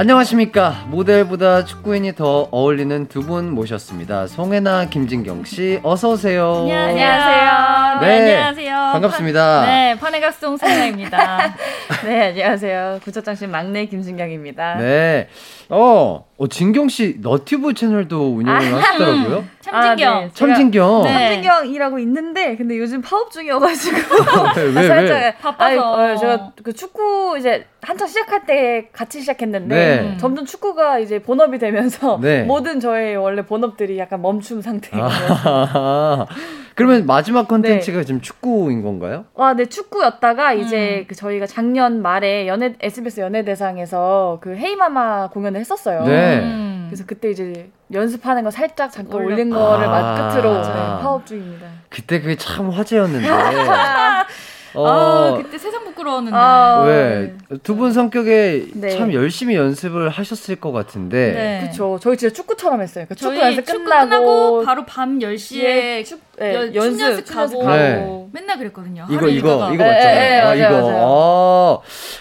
[0.00, 0.86] 안녕하십니까.
[0.88, 4.28] 모델보다 축구인이 더 어울리는 두 분 모셨습니다.
[4.28, 6.54] 송해나, 김진경 씨, 어서 오세요.
[6.70, 8.00] 안녕하세요.
[8.00, 8.74] 네, 네, 안녕하세요.
[8.94, 9.56] 반갑습니다.
[9.60, 11.54] 판- 네, 판해각송 해나입니다.
[12.06, 13.00] 네, 안녕하세요.
[13.04, 14.76] 구척장신 막내 김진경입니다.
[14.78, 15.28] 네.
[15.68, 19.44] 어, 어, 진경 씨 너튜브 채널도 운영을 하시더라고요.
[19.60, 20.14] 참진경.
[20.16, 20.30] 아, 네.
[20.32, 21.02] 참진경.
[21.04, 21.12] 네.
[21.12, 23.96] 참진경이라고 있는데 근데 요즘 파업 중이어가지고
[24.56, 24.88] 왜, 왜, 왜?
[24.88, 25.62] 살짝 바빠서.
[25.64, 30.16] 아니, 어, 제가 그 축구 이제 한창 시작할 때 같이 시작했는데 네.
[30.18, 32.42] 점점 축구가 이제 본업이 되면서 네.
[32.42, 35.08] 모든 저의 원래 본업들이 약간 멈춤 상태예요.
[35.08, 36.26] 아,
[36.76, 39.24] 그러면 마지막 컨텐츠가 지금 축구인 건가요?
[39.34, 40.60] 와, 네 축구였다가 음.
[40.60, 46.04] 이제 그 저희가 작년 말에 연예 SBS 연예대상에서 그 Hey Mama 공연을 했었어요.
[46.04, 46.40] 네.
[46.40, 46.86] 음.
[46.90, 49.90] 그래서 그때 이제 연습하는 거 살짝 잠깐 올렸- 올린 거를 아.
[49.90, 51.66] 맛 끝으로 네, 파업 중입니다.
[51.88, 53.26] 그때 그게 참 화제였는데.
[54.74, 56.36] 어, 아, 그때 세상 부끄러웠는데.
[56.36, 57.34] 아, 왜?
[57.62, 58.90] 두 분 성격에 네.
[58.90, 61.32] 참 열심히 연습을 하셨을 것 같은데.
[61.32, 61.66] 네.
[61.68, 61.98] 그쵸.
[62.00, 63.06] 저희 진짜 축구처럼 했어요.
[63.08, 67.36] 그 축구 연습 축구 끝나고, 끝나고 바로 밤 10시에 예, 축, 예, 연- 연습, 춤
[67.36, 67.66] 연습 가고.
[67.68, 68.26] 네.
[68.32, 69.06] 맨날 그랬거든요.
[69.10, 69.72] 이거, 이거.
[69.72, 70.14] 이거 네, 맞잖아요.
[70.14, 70.88] 네, 아, 맞아요, 이거.
[70.88, 71.04] 맞아요.
[71.04, 71.78] 아,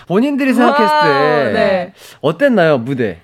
[0.07, 1.07] 본인들이 생각했을 때.
[1.09, 1.93] 와, 네.
[2.21, 3.19] 어땠나요, 무대?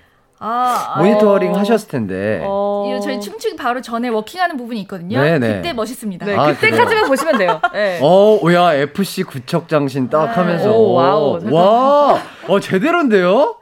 [0.48, 1.58] 아, 아, 모니터링 어.
[1.58, 2.42] 하셨을 텐데.
[2.46, 2.86] 어.
[2.88, 5.20] 이거 저희 춤추기 바로 전에 walking하는 부분이 있거든요.
[5.20, 5.56] 네네.
[5.56, 6.24] 그때 멋있습니다.
[6.24, 7.60] 네, 아, 그때까지만 보시면 돼요.
[7.74, 8.00] 네.
[8.04, 10.72] 어, 야, FC 구척장신 딱 하면서.
[10.72, 11.40] 오, wow.
[11.52, 13.56] 와, 어, 제대로인데요?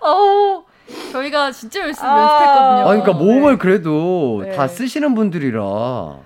[0.00, 0.64] 어우,
[1.10, 2.20] 저희가 진짜 열심히 아.
[2.20, 2.80] 연습했거든요.
[2.80, 4.52] 아, 그러니까 몸을 그래도 네.
[4.56, 5.60] 다 쓰시는 분들이라.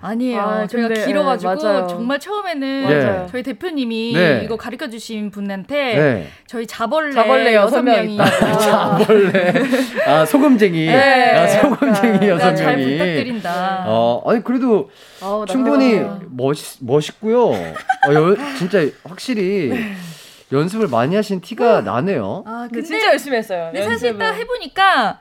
[0.01, 0.41] 아니에요.
[0.41, 1.87] 아, 저희가 근데, 길어가지고 네.
[1.87, 3.27] 정말 처음에는 맞아요.
[3.31, 4.41] 저희 대표님이 네.
[4.43, 6.27] 이거 가르쳐 주신 분한테 네.
[6.47, 8.59] 저희 자벌레, 자벌레 여섯 명 명이 있다고.
[8.59, 9.53] 자벌레.
[10.07, 10.85] 아, 소금쟁이.
[10.87, 11.31] 네.
[11.35, 12.91] 아, 소금쟁이 네, 여섯 잘 명이.
[12.93, 13.83] 부탁드린다.
[13.87, 14.89] 어, 아니, 그래도
[15.21, 16.01] 아우, 나 충분히.
[16.29, 17.49] 멋있, 멋있고요.
[17.51, 19.71] 어, 여, 진짜 확실히
[20.51, 22.43] 연습을 많이 하신 티가 나네요.
[22.45, 23.69] 아, 근데 진짜 열심히 했어요.
[23.71, 24.19] 근데 사실 연습을.
[24.19, 25.19] 딱 해보니까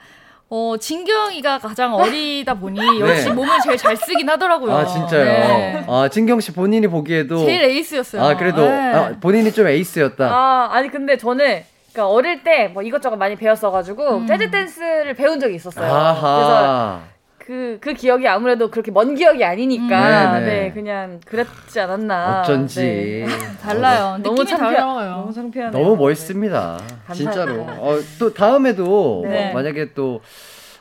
[0.51, 3.33] 어, 진경이가 가장 어리다 보니 역시 네.
[3.33, 4.73] 몸을 제일 잘 쓰긴 하더라고요.
[4.77, 5.25] 아, 진짜요?
[5.25, 5.85] 네.
[5.89, 7.39] 아, 진경 씨 본인이 보기에도.
[7.45, 8.23] 제일 에이스였어요.
[8.23, 8.93] 아, 그래도 네.
[8.93, 10.25] 아, 본인이 좀 에이스였다.
[10.27, 14.27] 아, 아니 근데 저는 그러니까 어릴 때 뭐 이것저것 많이 배웠어 가지고 음.
[14.27, 15.83] 재즈 댄스를 배운 적이 있었어요.
[15.85, 17.01] 그래서 아하.
[17.47, 20.33] 그, 그 기억이 아무래도 그렇게 먼 기억이 아니니까, 음.
[20.33, 20.47] 네네.
[20.47, 22.41] 네, 그냥 그랬지 않았나.
[22.41, 23.27] 어쩐지 네.
[23.61, 24.19] 달라요.
[24.23, 25.11] 너무 느낌이 창피하, 달라요.
[25.17, 25.85] 너무 창피하네요.
[25.85, 26.79] 너무 멋있습니다.
[27.13, 27.61] 진짜로.
[27.61, 29.53] 어, 또 다음에도 네.
[29.53, 30.23] 만약에 또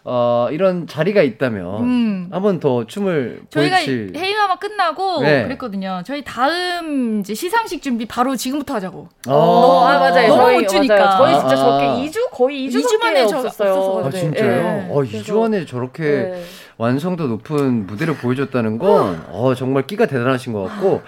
[0.06, 2.28] 어, 이런 자리가 있다면 음.
[2.32, 5.44] 한번 더 춤을 저희가 보여주실 헤이마마 끝나고 네.
[5.44, 6.02] 그랬거든요.
[6.06, 9.08] 저희 다음 이제 시상식 준비 바로 지금부터 하자고.
[9.28, 10.28] 어, 아, 맞아요.
[10.28, 10.96] 너무 저희, 못 주니까.
[10.96, 11.18] 맞아요.
[11.18, 11.96] 저희 진짜 아, 저렇게 아.
[11.96, 12.30] 2주?
[12.32, 14.04] 거의 2주 2주 만에 저- 없었어요.
[14.06, 14.20] 아 네.
[14.20, 14.62] 진짜요?
[14.64, 14.88] 네.
[14.92, 16.44] 어, 2주 안에 저렇게 네.
[16.78, 21.02] 완성도 높은 무대를 보여줬다는 건 어, 정말 끼가 대단하신 것 같고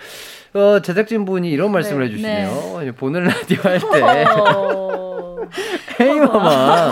[0.54, 2.12] 어, 제작진분이 이런 말씀을 네.
[2.14, 2.94] 해주시네요.
[2.96, 4.24] 보는 라디오 할때
[4.56, 5.36] 어...
[6.00, 6.92] 헤이마마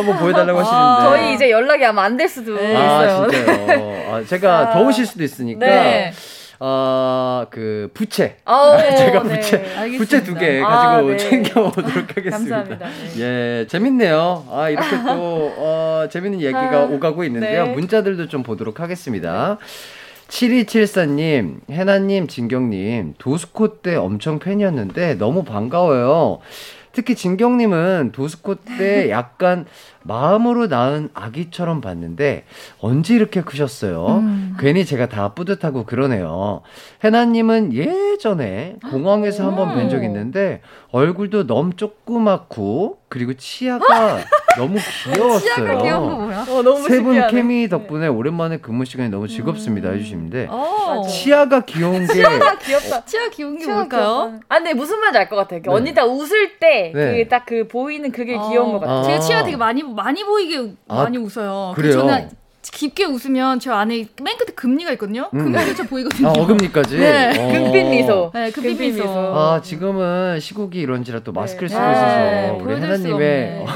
[0.00, 2.74] 한번 보여달라고 하시는데 아, 저희 이제 연락이 아마 안 될 수도 네.
[2.76, 3.30] 아 있어요.
[3.30, 4.04] 진짜요?
[4.14, 4.72] 아, 제가 아.
[4.72, 6.12] 더우실 수도 있으니까 네.
[6.58, 9.40] 아, 그 부채 아우, 제가 네.
[9.40, 9.98] 부채 알겠습니다.
[9.98, 11.16] 부채 두개 아, 가지고 네.
[11.18, 12.30] 챙겨오도록 하겠습니다.
[12.30, 12.86] 감사합니다.
[13.16, 13.20] 네.
[13.20, 14.46] 예, 재밌네요.
[14.50, 17.66] 아, 이렇게 또, 어, 재밌는 얘기가 아, 오가고 있는데요.
[17.66, 17.72] 네.
[17.74, 19.58] 문자들도 좀 보도록 하겠습니다.
[20.28, 26.38] 7274님, 해나님, 진경님, 도스코 때 엄청 팬이었는데 너무 반가워요.
[26.96, 29.66] 특히 진경님은 도스코 때 약간
[30.02, 32.44] 마음으로 낳은 아기처럼 봤는데
[32.80, 34.24] 언제 이렇게 크셨어요?
[34.58, 36.62] 괜히 제가 다 뿌듯하고 그러네요.
[37.04, 44.16] 해나님은 예전에 공항에서 한번 뵌 적 있는데 얼굴도 너무 조그맣고 그리고 치아가
[44.56, 44.78] 너무
[45.14, 45.38] 귀여웠어요.
[45.40, 46.40] 치아가 귀여운 거 뭐야?
[46.48, 47.32] 어, 너무 세분 신기하네.
[47.32, 51.02] 케미 덕분에 오랜만에 근무 시간이 너무 즐겁습니다 해주시는데 어.
[51.08, 53.04] 치아가 귀여운 게 아, 귀엽다.
[53.04, 54.38] 치아 귀여운 게 뭘까요?
[54.48, 55.60] 아, 근데 무슨 말인지 알 것 같아요.
[55.60, 55.70] 네.
[55.70, 57.24] 언니 딱 웃을 때, 네.
[57.24, 58.48] 그, 딱 그 보이는 그게 어.
[58.48, 58.98] 귀여운 것 같아요.
[58.98, 59.02] 아.
[59.04, 61.72] 제가 치아 되게 많이 많이 보이게 아, 많이 웃어요.
[61.76, 62.28] 그래요?
[62.72, 65.30] 깊게 웃으면 저 안에 맨 끝에 금리가 있거든요.
[65.34, 65.52] 음.
[65.52, 66.28] 금리가 저 보이거든요.
[66.28, 66.98] 아, 어금니까지.
[66.98, 67.28] 네.
[67.38, 67.52] 어.
[67.52, 68.30] 금빛 미소.
[68.34, 69.04] 네, 금빛 금빛 미소.
[69.04, 69.18] 미소.
[69.36, 71.74] 아 지금은 시국이 이런지라 또 마스크를 네.
[71.74, 73.12] 쓰고 네, 있어서 우리 수 해나님의
[73.62, 73.66] 없네.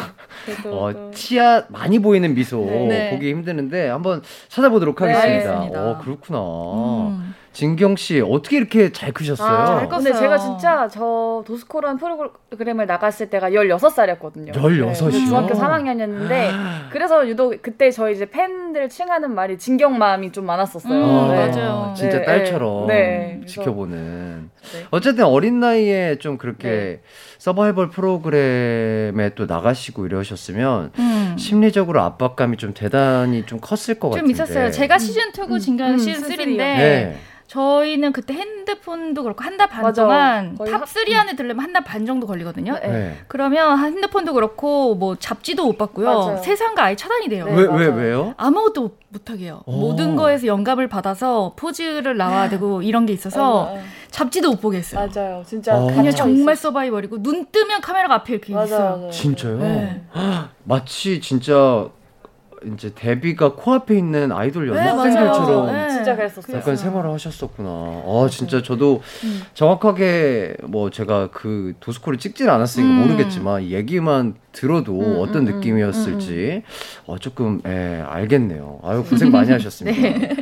[0.67, 3.11] 어, 어, 또- 치아 많이 보이는 미소 네.
[3.11, 5.81] 보기 힘드는데 한번 찾아보도록 네, 하겠습니다.
[5.83, 6.39] 어 그렇구나.
[6.39, 7.35] 음.
[7.53, 9.49] 진경 씨 어떻게 이렇게 잘 크셨어요?
[9.49, 10.05] 아, 잘 컸어요.
[10.05, 14.53] 근데 제가 진짜 저 도스코라는 프로그램을 나갔을 때가 16살이었거든요.
[14.53, 14.95] 16이요?
[15.11, 16.51] 중학교 3학년이었는데
[16.93, 20.93] 그래서 유독 그때 저희 이제 팬들 칭하는 말이 진경맘이 좀 많았었어요.
[20.95, 21.49] 음, 아, 네.
[21.49, 21.93] 맞아요.
[21.97, 23.41] 진짜 네, 딸처럼 네.
[23.47, 24.51] 지켜보는.
[24.73, 24.87] 네.
[24.91, 27.01] 어쨌든 어린 나이에 좀 그렇게 네.
[27.45, 31.37] 서바이벌 프로그램에 또 나가시고 이러셨으면 음.
[31.39, 34.31] 심리적으로 압박감이 좀 대단히 좀 컸을 것 좀 같은데.
[34.33, 34.71] 있었어요.
[34.71, 37.17] 제가 시즌 2고 음, 진경 음, 시즌 시즌 3인데 네.
[37.47, 40.03] 저희는 그때 핸드폰도 그렇고 한 달 반 맞아.
[40.03, 42.75] 동안 거의 탑 하- 3 안에 들려면 한 달 반 정도 걸리거든요.
[42.75, 42.89] 네.
[42.89, 43.17] 네.
[43.27, 46.07] 그러면 핸드폰도 그렇고 뭐 잡지도 못 받고요.
[46.07, 46.37] 맞아요.
[46.45, 47.47] 세상과 아예 차단이 돼요.
[47.47, 47.95] 네, 왜, 왜, 맞아요.
[47.95, 48.35] 왜요?
[48.37, 49.63] 아무것도 못- 못하게 해요.
[49.67, 49.73] 오.
[49.73, 53.83] 모든 거에서 영감을 받아서 포즈를 나와야 되고 이런 게 있어서 맞아요.
[54.11, 55.09] 잡지도 못 보게 했어요.
[55.13, 55.43] 맞아요.
[55.47, 55.87] 진짜 어.
[55.87, 56.57] 그냥 정말.
[56.57, 58.67] 서바이벌이고 눈 뜨면 카메라가 앞에 이렇게 맞아요.
[58.67, 58.97] 있어요.
[58.97, 59.11] 맞아요.
[59.11, 59.59] 진짜요?
[59.59, 60.03] 네.
[60.65, 61.89] 마치 진짜
[62.75, 65.67] 이제 데뷔가 코앞에 있는 아이돌 네, 연습생들처럼.
[65.73, 65.89] 네.
[65.91, 66.57] 진짜 그랬었어요.
[66.57, 67.69] 약간 생활을 하셨었구나.
[67.69, 69.43] 아, 진짜 저도 음.
[69.55, 72.97] 정확하게 뭐 제가 그 도스코를 찍진 않았으니까 음.
[73.01, 76.63] 모르겠지만 이 얘기만 들어도 음, 어떤 음, 느낌이었을지
[77.07, 78.81] 어, 조금 예, 알겠네요.
[78.83, 80.01] 아유 고생 많이 하셨습니다.
[80.01, 80.37] 네.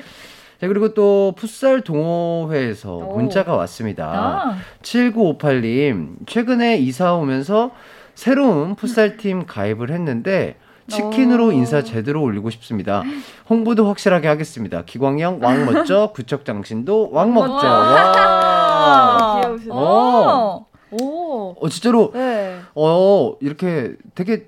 [0.60, 3.16] 자, 그리고 또 풋살 동호회에서 오.
[3.16, 4.06] 문자가 왔습니다.
[4.06, 7.70] 아, 7958님, 최근에 이사 오면서
[8.14, 10.56] 새로운 풋살팀 가입을 했는데
[10.88, 11.52] 치킨으로 오.
[11.52, 13.02] 인사 제대로 올리고 싶습니다.
[13.48, 14.82] 홍보도 확실하게 하겠습니다.
[14.84, 17.66] 기광형 왕 멋져, 구척장신도 왕 먹죠.
[17.66, 19.40] 와.
[19.40, 19.74] 귀여우시다.
[19.74, 20.66] 어.
[20.90, 21.54] 오.
[21.60, 22.58] 어, 진짜로, 네.
[22.74, 24.46] 어, 이렇게 되게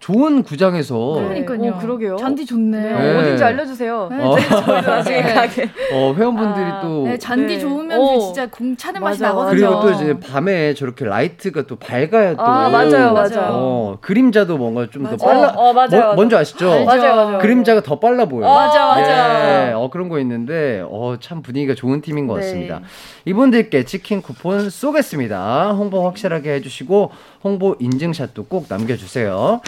[0.00, 1.44] 좋은 구장에서 네.
[1.44, 1.72] 그러니까요.
[1.74, 2.16] 오, 그러게요.
[2.16, 2.98] 잔디 좋네요.
[2.98, 3.12] 네.
[3.12, 3.18] 네.
[3.18, 4.08] 어딘지 알려주세요.
[4.10, 4.38] 네, 어.
[4.38, 5.34] 저희도 나중에 네.
[5.34, 5.70] 가게.
[5.92, 7.58] 어, 회원분들이 아, 또 네, 잔디 네.
[7.60, 8.18] 좋으면 오.
[8.18, 9.50] 진짜 공 차는 맛이 맞아, 나거든요.
[9.68, 13.48] 그리고 또 이제 밤에 저렇게 라이트가 또 밝아야 또 아, 맞아요, 맞아요.
[13.52, 15.16] 어, 그림자도 뭔가 좀 더.
[15.18, 15.48] 빨라.
[15.54, 16.14] 어, 어, 맞아요, 뭐-.
[16.14, 16.70] 뭔지 아시죠?
[16.72, 16.84] 알죠.
[16.86, 17.38] 맞아요, 맞아요.
[17.38, 18.50] 그림자가 더 빨라 보여요.
[18.50, 19.68] 어, 맞아, 맞아.
[19.68, 22.40] 예, 어, 그런 거 있는데, 어, 참 분위기가 좋은 팀인 것 네.
[22.40, 22.80] 같습니다.
[23.26, 25.72] 이분들께 치킨 쿠폰 쏘겠습니다.
[25.72, 27.10] 홍보 확실하게 해주시고,
[27.44, 29.60] 홍보 인증샷도 꼭 남겨주세요.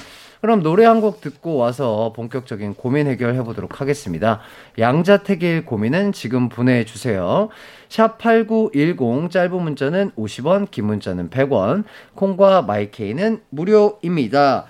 [0.43, 4.41] 그럼 노래 한 곡 듣고 와서 본격적인 고민 해결해 보도록 하겠습니다.
[4.79, 7.49] 양자택일 고민은 지금 보내주세요.
[7.89, 11.85] 샵 8910 짧은 문자는 50원, 긴 문자는 100원,
[12.15, 14.67] 콩과 마이케이는 무료입니다.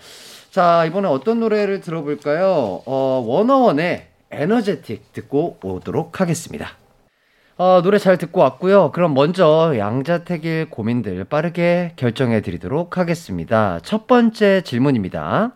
[0.51, 2.83] 자, 이번에 어떤 노래를 들어볼까요?
[2.87, 6.82] 어, 워너원의 에너제틱 듣고 오도록 하겠습니다.
[7.59, 8.91] 어, 노래 잘 듣고 왔고요.
[8.93, 13.79] 그럼 먼저 양자택일 고민들 빠르게 결정해 드리도록 하겠습니다.
[13.83, 15.53] 첫 번째 질문입니다.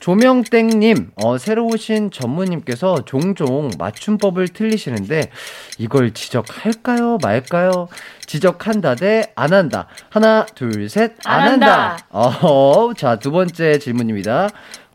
[0.00, 5.30] 조명땡님, 어, 새로 오신 전무님께서 종종 맞춤법을 틀리시는데
[5.76, 7.88] 이걸 지적할까요, 말까요?
[8.24, 9.88] 지적한다 대 안 한다.
[10.08, 11.90] 하나, 둘, 셋, 안, 안 한다.
[11.90, 12.06] 한다.
[12.10, 14.48] 어, 자, 두 번째 질문입니다.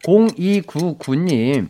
[0.03, 1.67] 0299님,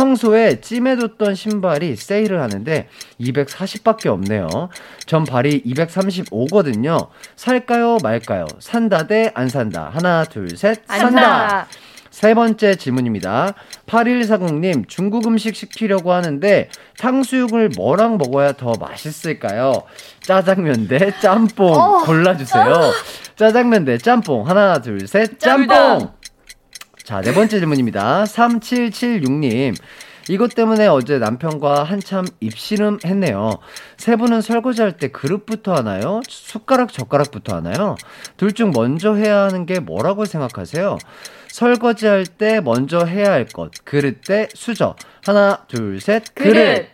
[0.00, 2.86] 평소에 찜해뒀던 신발이 세일을 하는데
[3.18, 4.68] 240밖에 없네요.
[5.06, 7.08] 전 발이 235거든요.
[7.34, 8.46] 살까요, 말까요?
[8.58, 9.90] 산다 대 안 산다.
[9.94, 10.82] 하나, 둘, 셋.
[10.86, 11.66] 산다.
[12.10, 13.54] 세 번째 질문입니다.
[13.86, 16.68] 8140님, 중국 음식 시키려고 하는데
[16.98, 19.82] 탕수육을 뭐랑 먹어야 더 맛있을까요?
[20.20, 22.92] 짜장면 대 짬뽕 골라주세요.
[23.36, 24.46] 짜장면 대 짬뽕.
[24.46, 25.38] 하나, 둘, 셋.
[25.40, 26.10] 짬뽕!
[27.06, 28.24] 자, 네 번째 질문입니다.
[28.24, 29.76] 3776님.
[30.28, 33.58] 이것 때문에 어제 남편과 한참 입씨름 했네요.
[33.96, 36.20] 세 분은 설거지할 때 그릇부터 하나요?
[36.28, 37.94] 숟가락, 젓가락부터 하나요?
[38.36, 40.98] 둘 중 먼저 해야 하는 게 뭐라고 생각하세요?
[41.48, 43.70] 설거지할 때 먼저 해야 할 것.
[43.84, 44.96] 그릇 대 수저.
[45.24, 46.24] 하나, 둘, 셋.
[46.34, 46.52] 그릇.
[46.54, 46.88] 그릇.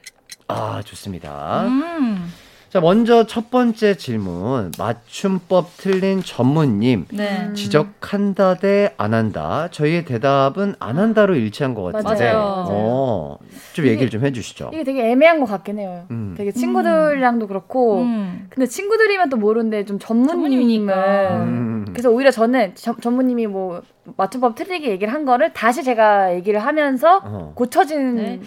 [0.49, 1.63] 아, 좋습니다.
[1.69, 2.31] 음.
[2.73, 4.73] 자, 먼저 첫 번째 질문.
[4.79, 7.05] 맞춤법 틀린 전무님.
[7.13, 7.49] 네.
[7.49, 7.55] 음.
[7.55, 9.69] 지적한다 대 안 한다.
[9.71, 12.33] 저희의 대답은 안 한다로 일치한 것 같은데.
[12.33, 12.39] 맞아요.
[12.39, 12.67] 맞아요.
[12.71, 13.39] 어,
[13.75, 14.71] 좀 얘기를 좀 해주시죠.
[14.73, 16.07] 이게 되게 애매한 것 같긴 해요.
[16.11, 16.35] 음.
[16.39, 18.47] 되게 친구들이랑도 그렇고 음.
[18.49, 21.37] 근데 친구들이면 또 모르는데 좀 전무님은 전무님이니까.
[21.45, 21.85] 음.
[21.91, 23.83] 그래서 오히려 저는 전, 전무님이 뭐
[24.17, 27.53] 맞춤법 틀리게 얘기를 한 거를 다시 제가 얘기를 하면서 어.
[27.55, 28.41] 고쳐진 네.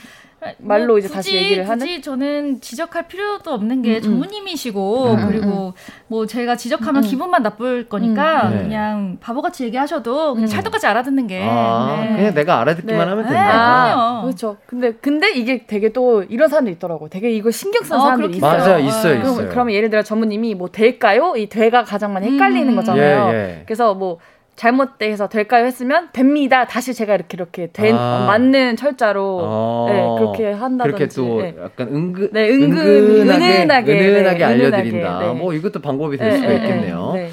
[0.57, 1.79] 말로 뭐 이제 다시 굳이, 얘기를 하는?
[1.79, 4.01] 굳이 저는 지적할 필요도 없는 게 음, 음.
[4.01, 5.73] 전무님이시고 음, 그리고
[6.07, 7.09] 뭐 제가 지적하면 음, 음.
[7.09, 8.51] 기분만 나쁠 거니까 음.
[8.51, 8.63] 네.
[8.63, 10.47] 그냥 바보같이 얘기하셔도 그냥 음.
[10.47, 12.15] 찰떡같이 알아듣는 게 아, 네.
[12.15, 13.09] 그냥 내가 알아듣기만 네.
[13.09, 13.31] 하면 네.
[13.31, 13.93] 된다.
[13.95, 14.21] 아.
[14.23, 14.57] 그렇죠.
[14.65, 17.09] 근데 근데 이게 되게 또 이런 사람들 있더라고.
[17.09, 18.51] 되게 이거 신경 쓰는 어, 사람들이 있어요.
[18.51, 19.49] 맞아, 있어요, 그럼, 있어요.
[19.49, 21.33] 그러면 예를 들어 전무님이 뭐 될까요?
[21.35, 22.75] 이 되가 가장 많이 헷갈리는 음.
[22.75, 23.29] 거잖아요.
[23.31, 23.63] 예, 예.
[23.65, 24.19] 그래서 뭐
[24.55, 26.65] 잘못돼서 될까요 했으면 됩니다.
[26.65, 28.23] 다시 제가 이렇게 이렇게 된 아.
[28.23, 29.85] 어, 맞는 철자로 어.
[29.89, 30.95] 네, 그렇게 한다든지.
[30.97, 31.55] 그렇게 또 네.
[31.61, 34.97] 약간 은근, 네, 은근, 은근하게, 은은하게, 은은하게 네, 알려드린다.
[34.97, 35.33] 은은하게, 네.
[35.33, 37.11] 뭐 이것도 방법이 될 네, 수가 네, 있겠네요.
[37.13, 37.29] 네.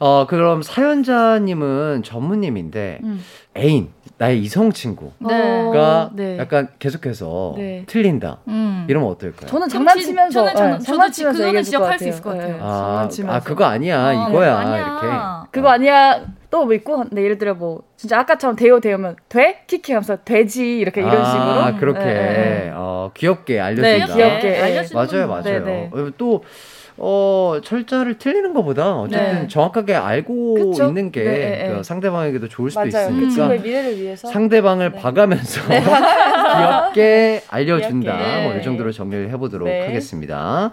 [0.00, 3.22] 어, 그럼 사연자님은 전무님인데 음.
[3.56, 6.38] 애인, 나의 이성 친구가 어, 네.
[6.38, 7.84] 약간 계속해서 네.
[7.86, 8.38] 틀린다.
[8.48, 8.84] 음.
[8.88, 9.48] 이러면 어떨까요?
[9.48, 12.08] 저는 장난치면서 저는 장- 네, 저도 장난치면서 것 지적할 수.
[12.08, 12.52] 있을 것 같아요.
[12.54, 13.08] 네, 아.
[13.28, 14.08] 아, 그거 아니야.
[14.26, 14.56] 어, 이거야.
[14.58, 14.76] 아니야.
[14.78, 15.48] 이렇게.
[15.52, 16.20] 그거 아니야
[16.50, 20.78] 또 뭐 있고 근데 예를 들어 뭐 진짜 아까처럼 대요 대요면 돼 키키 하면서 돼지
[20.78, 21.24] 이렇게 이런 아,
[21.70, 22.72] 식으로 그렇게 네, 네.
[22.74, 24.14] 어, 귀엽게 네, 알려준다.
[24.14, 24.48] 귀엽게.
[24.48, 24.60] 예.
[24.62, 25.64] 알려주는 맞아요, 건 맞아요.
[25.64, 26.42] 네, 어, 또
[27.00, 29.46] 어, 철자를 틀리는 것보다 어쨌든 네.
[29.48, 30.88] 정확하게 알고 그쵸?
[30.88, 31.82] 있는 게 네, 네, 그 네.
[31.82, 33.48] 상대방에게도 좋을 수도 맞아요 그 있으니까
[33.94, 34.98] 위해서 상대방을 네.
[35.00, 38.16] 봐가면서 귀엽게 알려준다.
[38.16, 38.42] 귀엽게.
[38.48, 39.86] 뭐 이 정도로 정리를 해보도록 네.
[39.86, 40.70] 하겠습니다.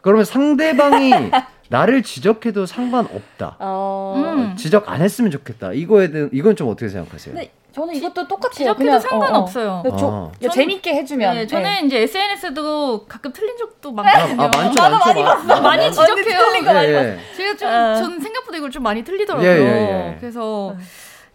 [0.00, 1.12] 그러면 상대방이
[1.68, 3.56] 나를 지적해도 상관없다.
[3.58, 4.14] 어...
[4.16, 4.56] 음.
[4.56, 5.72] 지적 안 했으면 좋겠다.
[5.72, 7.34] 이거에 대한 이건 좀 어떻게 생각하세요?
[7.34, 9.82] 근데 저는 이것도 똑같아요 지적해도 상관없어요.
[9.84, 9.96] 어, 어.
[9.96, 10.32] 조- 어.
[10.42, 11.86] 야, 재밌게 해주면 네, 저는 네.
[11.86, 14.42] 이제 SNS도 가끔 틀린 적도 아, 많거든요.
[14.42, 15.22] 아, 많죠, 많죠.
[15.22, 16.02] 많- 많이 많죠.
[16.02, 16.38] 지적해요.
[16.84, 17.18] 예, 예.
[17.36, 17.94] 제가 좀, 아.
[17.96, 19.48] 저는 생각보다 이걸 좀 많이 틀리더라고요.
[19.48, 19.64] 예, 예,
[20.12, 20.16] 예.
[20.20, 20.76] 그래서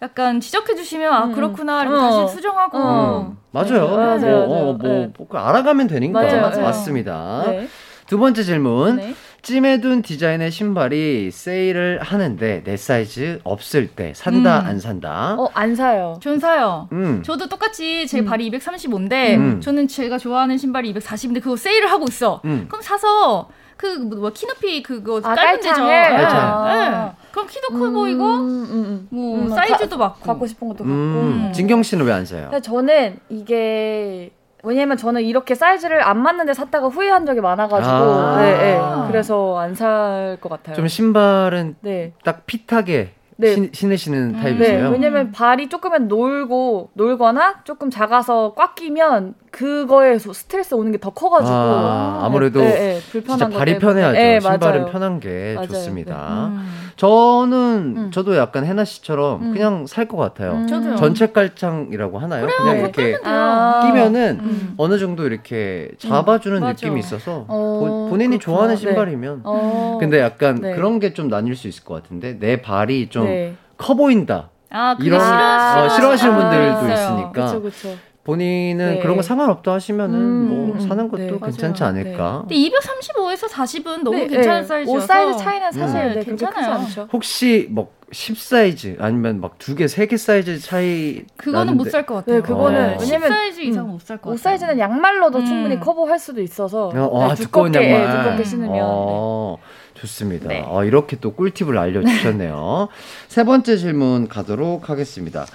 [0.01, 1.81] 약간 지적해 주시면, 아, 음, 그렇구나.
[1.83, 2.21] 이렇게 어.
[2.21, 2.77] 다시 수정하고.
[2.77, 3.35] 어.
[3.51, 3.67] 맞아요.
[3.71, 4.37] 네, 맞아요, 뭐, 맞아요.
[4.43, 5.09] 어, 뭐, 네.
[5.17, 6.21] 뭐, 알아가면 되니까.
[6.21, 6.61] 맞아요, 맞아요.
[6.61, 7.43] 맞습니다.
[7.47, 7.67] 네.
[8.07, 9.13] 두 번째 질문.
[9.41, 9.41] 네.
[9.41, 14.65] 찜해둔 디자인의 신발이 세일을 하는데 내 사이즈 없을 때 산다 음.
[14.65, 15.35] 안 산다.
[15.37, 16.87] 어, 안 사요 전 사요.
[16.91, 17.23] 음.
[17.23, 18.25] 저도 똑같이 제 음.
[18.25, 19.61] 발이 235인데, 음.
[19.61, 22.41] 저는 제가 좋아하는 신발이 240인데, 그거 세일을 하고 있어.
[22.45, 22.65] 음.
[22.67, 25.71] 그럼 사서, 그, 뭐, 키높이 그거 아, 되죠.
[25.71, 25.87] 깔창을?
[25.87, 26.89] 네.
[26.89, 27.11] 네.
[27.31, 29.07] 그럼 키도 커 보이고, 음, 음, 음.
[29.09, 30.19] 뭐, 음, 사이즈도 가- 맞고.
[30.25, 31.51] 갖고 싶은 것도 갖고 음.
[31.55, 32.51] 진경 씨는 왜 안 사요?
[32.61, 34.31] 저는 이게
[34.63, 38.41] 왜냐면 저는 이렇게 사이즈를 안 맞는데 샀다가 후회한 적이 많아가지고 아.
[38.41, 38.79] 네, 네.
[39.07, 40.75] 그래서 안 살 것 같아요.
[40.75, 42.13] 좀 신발은 네.
[42.23, 43.53] 딱 핏하게 네.
[43.53, 44.41] 신, 신으시는 음.
[44.41, 44.83] 타입이세요?
[44.85, 50.97] 네, 왜냐면 발이 조금은 놀고 놀거나 조금 작아서 꽉 끼면 그거에 소- 스트레스 오는 게
[50.99, 53.79] 더 커가지고 아, 아무래도 네, 네, 불편한 진짜 것 발이.
[53.79, 54.13] 편해야죠.
[54.17, 54.91] 네, 신발은 맞아요.
[54.91, 55.67] 편한 게 맞아요.
[55.67, 56.47] 좋습니다.
[56.47, 56.69] 음.
[56.97, 58.11] 저는 음.
[58.11, 59.53] 저도 약간 해나 씨처럼 음.
[59.53, 60.53] 그냥 살 것 같아요.
[60.53, 60.67] 음.
[60.67, 60.95] 저도요.
[60.97, 62.47] 전체 깔창이라고 하나요?
[62.47, 62.79] 그냥 네.
[62.81, 63.81] 이렇게 아.
[63.85, 64.73] 끼면은 음.
[64.77, 66.73] 어느 정도 이렇게 잡아주는 맞아.
[66.73, 68.39] 느낌이 있어서 어, 본- 본인이 그렇구나.
[68.39, 68.81] 좋아하는 네.
[68.81, 69.97] 신발이면 어.
[69.99, 70.75] 근데 약간 네.
[70.75, 73.55] 그런 게 좀 나뉠 수 있을 것 같은데 내 발이 좀커 네.
[73.97, 76.93] 보인다 아, 이런 싫어, 아, 어, 싫어하시는 분들도.
[76.93, 77.89] 있으니까 그렇죠, 그렇죠.
[78.29, 78.99] 본인은 네.
[78.99, 81.09] 그런 거 상관없다 하시면은 음, 뭐 음, 사는 음.
[81.09, 81.99] 것도 네, 괜찮지 맞아요.
[81.99, 82.39] 않을까.
[82.47, 84.67] 근데 235에서 40은 너무 네, 괜찮은 네.
[84.67, 86.07] 사이즈여서 옷 사이즈 차이는 사실 음.
[86.09, 87.07] 네, 그렇게 크지 괜찮아요.
[87.11, 92.07] 혹시 뭐 10 사이즈 아니면 막 두 개, 세 개 사이즈 차이 그거는 못 살
[92.07, 92.37] 것 같아요.
[92.37, 92.97] 네, 그거는 어.
[92.99, 94.33] 왜냐면 10 사이즈 이상은 음, 못살 것 같아요.
[94.33, 95.45] 옷 사이즈는 양말로도 음.
[95.45, 98.09] 충분히 커버할 수도 있어서 어, 아, 네, 두꺼운 두껍게, 양말.
[98.17, 98.79] 예, 두껍게 신으면 네.
[98.81, 99.57] 어,
[99.93, 100.47] 좋습니다.
[100.47, 100.63] 네.
[100.65, 102.87] 어, 이렇게 또 꿀팁을 알려주셨네요.
[103.29, 105.45] 세 번째 질문 가도록 하겠습니다.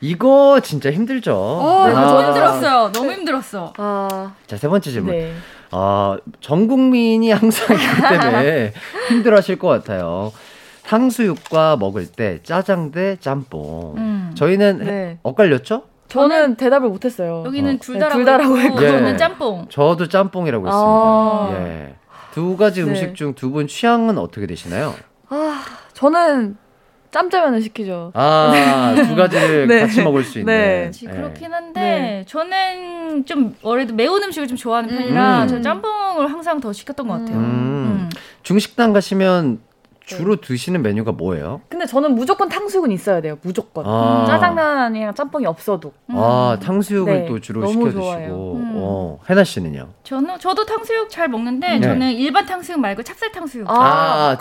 [0.00, 1.34] 이거 진짜 힘들죠?
[1.34, 2.92] 어, 네, 이거 아, 너무 힘들었어요.
[2.92, 3.72] 너무 힘들었어.
[3.76, 5.14] 아, 자, 세 번째 질문.
[5.16, 5.32] 네.
[5.70, 8.72] 아, 전 국민이 항상 이것 때문에
[9.08, 10.32] 힘들어 하실 것 같아요.
[10.84, 13.94] 탕수육과 먹을 때 짜장 대 짬뽕.
[13.98, 14.30] 음.
[14.34, 15.18] 저희는 네.
[15.26, 15.82] 헷갈렸죠?
[16.08, 17.42] 저는 대답을 못했어요.
[17.44, 17.78] 여기는 어.
[17.80, 18.96] 둘 네, 다라고 둘 다라고 했고 했고.
[18.96, 19.16] 저는 예.
[19.18, 19.66] 짬뽕.
[19.68, 21.48] 저도 짬뽕이라고 아.
[21.50, 21.68] 했습니다.
[21.68, 21.94] 예.
[22.32, 22.88] 두 가지 네.
[22.88, 24.94] 음식 중두 분 취향은 어떻게 되시나요?
[25.28, 26.56] 아, 저는
[27.10, 28.12] 짬짜면을 시키죠.
[28.14, 29.80] 아, 두 가지를 네.
[29.80, 30.52] 같이 먹을 수 있는.
[30.52, 30.80] 네.
[30.82, 31.10] 그렇지, 예.
[31.10, 32.24] 그렇긴 한데 네.
[32.26, 35.48] 저는 좀 원래도 매운 음식을 좀 좋아하는 편이라 음.
[35.48, 37.36] 저 짬뽕을 항상 더 시켰던 것 같아요.
[37.36, 37.40] 음.
[37.42, 38.10] 음.
[38.42, 39.60] 중식당 가시면
[40.16, 41.60] 주로 드시는 메뉴가 뭐예요?
[41.68, 43.38] 근데 저는 무조건 탕수육은 있어야 돼요.
[43.42, 43.84] 무조건.
[43.86, 44.24] 아.
[44.26, 45.92] 짜장면이랑 짬뽕이 없어도.
[46.08, 47.84] 아, 탕수육을 네, 또 주로 시켜.
[47.84, 48.54] 드시고.
[48.56, 48.72] 음.
[48.76, 49.88] 어, 해나 씨는요?
[50.04, 51.80] 저는 저도 탕수육 잘 먹는데 네.
[51.80, 53.68] 저는 일반 탕수육 말고 찹쌀 탕수육.
[53.70, 54.36] 아,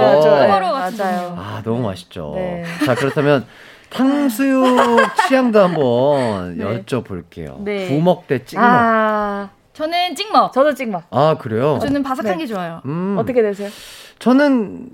[0.00, 0.06] 거.
[0.06, 0.30] 하죠.
[0.36, 1.36] 네, 같은 맞아요.
[1.38, 2.32] 아, 너무 맛있죠.
[2.36, 2.64] 네.
[2.86, 3.46] 자, 그렇다면
[3.90, 4.64] 탕수육
[5.28, 6.64] 취향도 한번 네.
[6.64, 7.60] 여쭤볼게요.
[7.62, 7.88] 네.
[7.88, 8.64] 부먹 대 찍먹.
[8.64, 10.52] 아, 아, 저는 찍먹.
[10.52, 11.02] 저도 찍먹.
[11.40, 11.78] 그래요?
[11.82, 12.38] 저는 바삭한 네.
[12.38, 12.80] 게 좋아요.
[12.86, 13.68] 음, 어떻게 되세요?
[14.18, 14.88] 저는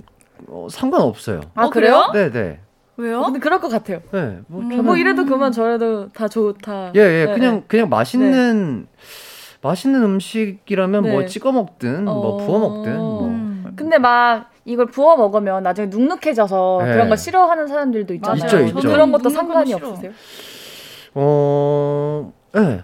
[0.48, 1.42] 어, 상관없어요.
[1.54, 2.10] 아, 어, 그래요?
[2.12, 2.60] 네, 네.
[2.96, 3.22] 왜요?
[3.22, 4.00] 근데 그럴 것 같아요.
[4.10, 4.70] 네, 뭐 음.
[4.70, 6.92] 저는 뭐 이래도 그만 저래도 다 좋다.
[6.96, 7.64] 예, 예, 네, 그냥 네.
[7.66, 8.86] 그냥 맛있는
[9.62, 11.26] 맛있는 음식이라면 뭐 네.
[11.26, 12.36] 찍어 먹든 뭐 어.
[12.38, 13.26] 부어 먹든 뭐.
[13.28, 13.72] 음.
[13.76, 16.92] 근데 막 이걸 부어 먹으면 나중에 눅눅해져서 네.
[16.92, 18.42] 그런 거 싫어하는 사람들도 있잖아요.
[18.42, 18.66] 맞아요.
[18.66, 18.88] 있죠, 있죠.
[18.88, 19.74] 그런 것도 상관이.
[19.74, 20.12] 없으세요?
[21.14, 22.82] 어, 예.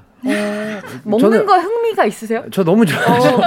[1.05, 2.43] 먹는 저는- 거 흥미가 있으세요?
[2.51, 3.41] 저 너무 좋아해요.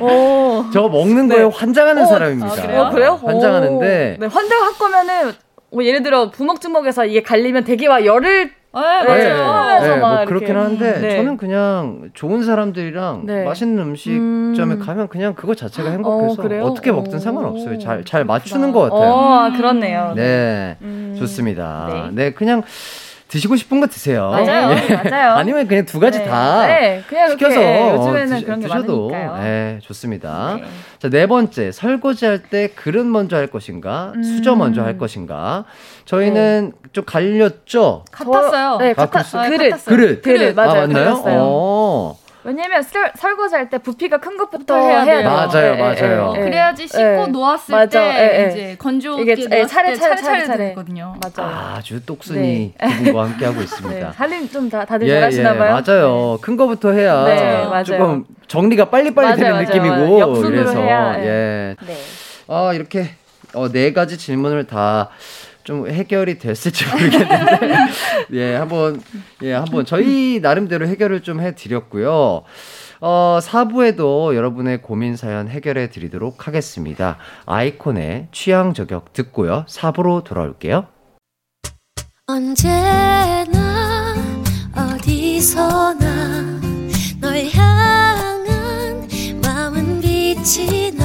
[0.00, 0.64] 어.
[0.72, 1.36] 저 먹는 네.
[1.36, 2.52] 거에 환장하는 어, 사람입니다.
[2.52, 2.80] 아, 그래요?
[2.82, 3.20] 어, 그래요?
[3.22, 4.20] 환장하는데 오.
[4.20, 5.32] 네, 환장할 거면은
[5.72, 9.32] 뭐 예를 들어 부먹주먹에서 이게 갈리면 막 열을 네, 네.
[9.32, 9.42] 맞아요.
[9.50, 10.62] 하면서 뭐막 그렇긴 이렇게.
[10.62, 11.16] 하는데 네.
[11.16, 13.44] 저는 그냥 좋은 사람들이랑 네.
[13.44, 14.78] 맛있는 음식점에 음.
[14.78, 16.66] 가면 그냥 그거 자체가 행복해서 어?
[16.66, 17.18] 어, 떻게 먹든 오.
[17.18, 17.78] 상관없어요.
[17.80, 19.10] 잘 잘 맞추는 것 같아요.
[19.10, 20.12] 어, 그렇네요.
[20.14, 21.16] 네, 음.
[21.18, 21.88] 좋습니다.
[21.92, 22.24] 네.
[22.24, 22.32] 네.
[22.32, 22.62] 그냥
[23.30, 24.30] 드시고 싶은 거 드세요.
[24.30, 24.74] 맞아요.
[24.76, 24.94] 예.
[25.08, 25.32] 맞아요.
[25.36, 26.24] 아니면 그냥 두 가지 네.
[26.24, 29.42] 다 네, 그냥 시켜서 예, 요즘에는 드시- 그런 게 드셔도 많으니까요.
[29.42, 30.56] 네, 좋습니다.
[30.60, 30.64] 네.
[30.98, 31.70] 자, 네 번째.
[31.70, 34.12] 설거지 할 때 그릇 먼저 할 것인가?
[34.16, 34.22] 음.
[34.24, 35.64] 수저 먼저 할 것인가?
[36.06, 38.04] 저희는 좀 갈렸죠?
[38.10, 38.78] 같았어요.
[38.78, 39.22] 네, 아, 같아.
[39.22, 39.50] 그랬어요?
[39.50, 39.70] 그릇.
[39.70, 39.96] 같았어요.
[39.96, 40.22] 그릇.
[40.22, 40.70] 그릇, 맞아요.
[40.70, 41.22] 아, 맞나요?
[41.26, 42.18] 어.
[42.42, 45.28] 왜냐면 설, 설거지할 때 부피가 큰 것부터 해야 돼요.
[45.28, 46.24] 맞아요, 예, 맞아요.
[46.24, 46.44] 어, 예, 예.
[46.44, 47.26] 그래야지 씻고 예.
[47.26, 48.48] 놓았을 맞아, 때 예, 예.
[48.50, 50.68] 이제 놓았을 차례, 때 차례, 차례 차례.
[50.68, 51.14] 되거든요.
[51.22, 51.74] 맞아요.
[51.76, 54.12] 아주 똑순이 함께 하고 네, 있습니다.
[54.16, 55.82] 살림 좀 다, 다들 예, 잘하시나 예, 봐요.
[55.86, 56.38] 맞아요.
[56.40, 57.84] 큰 거부터 해야 네, 맞아요.
[57.84, 60.48] 조금 정리가 빨리빨리 되는 맞아요, 느낌이고 맞아요.
[60.48, 61.24] 이래서 해야, 예.
[61.26, 61.76] 예.
[61.86, 61.96] 네.
[62.48, 63.10] 아, 이렇게
[63.54, 65.10] 어, 네 가지 질문을 다
[65.64, 67.76] 좀 해결이 됐을지 모르겠는데
[68.32, 69.00] 예, 한번
[69.42, 72.42] 예, 한번 저희 나름대로 해결을 좀 해 드렸고요.
[73.02, 77.16] 어, 4부에도 여러분의 고민 사연 해결해 드리도록 하겠습니다.
[77.46, 79.64] 아이콘의 취향 저격 듣고요.
[79.68, 80.86] 4부로 돌아올게요.
[82.26, 84.14] 언제나
[84.76, 86.60] 어디서나
[87.20, 89.08] 널 향한
[89.42, 91.04] 마음은 빛이 나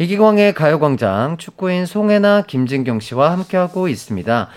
[0.00, 4.48] 이기광의 가요광장 축구인 송해나 김진경 씨와 함께하고 있습니다.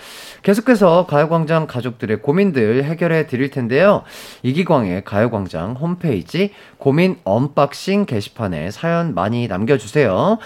[0.42, 4.04] 계속해서 가요광장 가족들의 고민들 해결해 드릴 텐데요.
[4.42, 10.38] 이기광의 가요광장 홈페이지 고민 unboxing 게시판에 사연 많이 남겨주세요.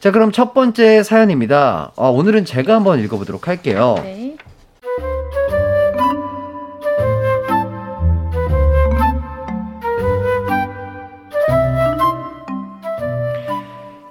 [0.00, 1.92] 자, 그럼 첫 번째 사연입니다.
[1.94, 3.96] 아, 오늘은 제가 한번 읽어보도록 할게요.
[4.02, 4.38] 네.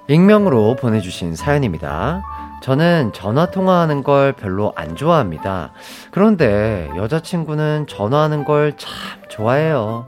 [0.08, 2.22] 익명으로 보내주신 사연입니다.
[2.62, 5.72] 저는 전화 통화하는 걸 별로 안 좋아합니다.
[6.10, 8.90] 그런데 여자친구는 전화하는 걸 참
[9.28, 10.06] 좋아해요.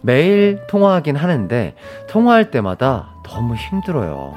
[0.00, 1.74] 매일 통화하긴 하는데
[2.08, 4.34] 통화할 때마다 너무 힘들어요.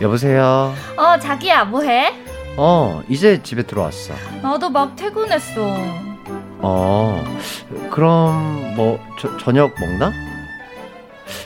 [0.00, 0.72] 여보세요?
[0.96, 2.12] 어, 자기야, 뭐 해?
[2.56, 4.14] 어, 이제 집에 들어왔어.
[4.42, 5.76] 나도 막 퇴근했어.
[6.60, 7.24] 어,
[7.90, 10.12] 그럼 뭐 저, 저녁 먹나?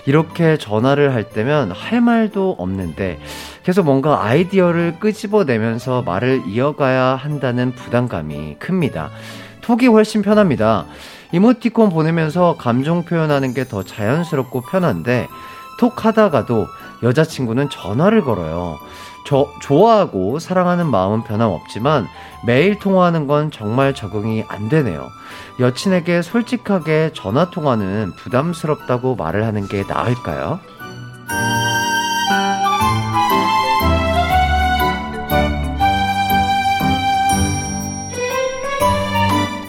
[0.07, 3.19] 이렇게 전화를 할 때면 할 말도 없는데
[3.63, 9.11] 계속 뭔가 아이디어를 끄집어내면서 말을 이어가야 한다는 부담감이 큽니다.
[9.61, 10.87] 톡이 훨씬 편합니다.
[11.33, 15.29] 이모티콘 보내면서 감정 표현하는 게 더 자연스럽고 편한데
[15.79, 16.67] 톡 하다가도
[17.03, 18.79] 여자친구는 전화를 걸어요.
[19.29, 22.09] 저 좋아하고 사랑하는 마음은 변함없지만
[22.47, 25.11] 매일 통화하는 건 정말 적응이 안 되네요.
[25.61, 30.61] 여친에게 솔직하게 전화 통화는 부담스럽다고 말을 하는 게 나을까요?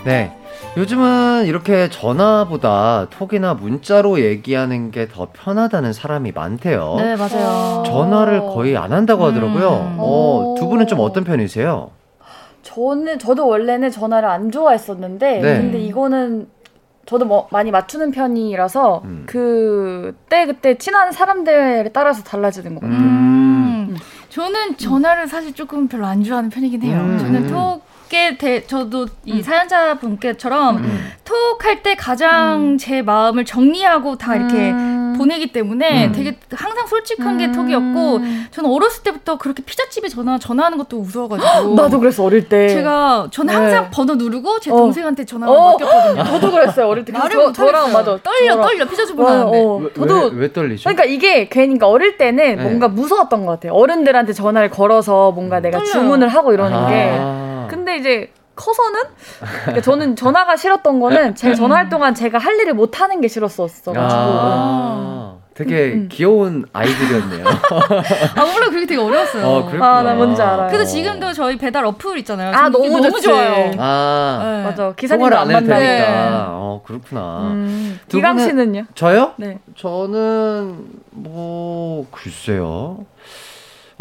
[0.05, 0.39] 네.
[0.78, 6.95] 요즘은 이렇게 전화보다 톡이나 문자로 얘기하는 게 더 편하다는 사람이 많대요.
[6.99, 7.84] 네, 맞아요.
[7.86, 9.70] 전화를 거의 안 한다고 하더라고요.
[9.93, 9.95] 음.
[9.97, 11.89] 어, 두 분은 좀 어떤 편이세요?
[12.61, 15.57] 저는 저도 원래는 전화를 안 좋아했었는데 네.
[15.57, 16.47] 근데 이거는
[17.07, 19.24] 저도 뭐 많이 맞추는 편이라서 음.
[19.26, 22.97] 그때 그때 친한 사람들에 따라서 달라지는 것 같아요.
[22.99, 23.97] 음.
[24.30, 26.99] 저는 전화를 사실 조금 별로 안 좋아하는 편이긴 해요.
[26.99, 27.17] 음.
[27.17, 27.82] 저는 톡
[28.18, 31.12] 에 대, 저도 이 사연자 분께처럼 음.
[31.24, 35.14] 톡할 때 가장 제 마음을 정리하고 다 이렇게 음.
[35.18, 36.12] 보내기 때문에 음.
[36.12, 37.51] 되게 항상 솔직한 게 음.
[37.51, 38.20] 톡이었고
[38.51, 42.70] 저는 어렸을 때부터 그렇게 피자집에 전화 전화하는 것도 무서워가지고 나도 그랬어 어릴 때.
[42.70, 43.89] 제가 저는 항상 네.
[43.91, 44.78] 번호 누르고 제 어.
[44.78, 45.72] 동생한테 전화를 어.
[45.78, 46.24] 맡겼거든요.
[46.39, 47.12] 저도 그랬어요 어릴 때.
[47.12, 47.91] 말을 저, 못 저랑.
[47.91, 48.18] 맞아.
[48.24, 48.68] 떨려 저랑.
[48.68, 50.84] 떨려 피자집 와, 보내는데 어, 왜, 저도 왜, 왜 떨리죠?
[50.89, 52.64] 그러니까 이게 괜히 그러니까 어릴 때는 네.
[52.64, 53.74] 뭔가 무서웠던 것 같아요.
[53.74, 55.91] 어른들한테 전화를 걸어서 뭔가 내가 떨려요.
[55.93, 57.49] 주문을 하고 이러는 게.
[57.70, 57.76] 아.
[57.76, 58.99] 근데 이제 커서는
[59.61, 63.93] 그러니까 저는 전화가 싫었던 거는 제 전화할 동안 제가 할 일을 못 하는 게 싫었었어
[63.93, 64.20] 가지고.
[64.22, 66.09] 아, 되게 음, 음.
[66.11, 67.45] 귀여운 아이들이었네요.
[68.36, 69.45] 아 몰라 그게 되게 어려웠어요.
[69.45, 69.97] 어, 그랬구나.
[69.97, 70.70] 아, 나 뭔지 알아요.
[70.72, 72.53] 그래서 지금도 저희 배달 어플 있잖아요.
[72.55, 73.24] 아, 너무 너무 좋지.
[73.24, 73.72] 좋아요.
[73.78, 74.63] 아, 네.
[74.63, 74.93] 맞아.
[74.93, 75.80] 기사님도 통화를 안 만나니까.
[75.80, 76.30] 되니까.
[76.30, 76.45] 네.
[76.47, 77.39] 어, 그렇구나.
[77.51, 77.99] 음.
[78.09, 78.86] 분은- 씨는요?
[78.95, 79.34] 저요?
[79.38, 79.59] 네.
[79.78, 83.05] 저는 뭐 글쎄요.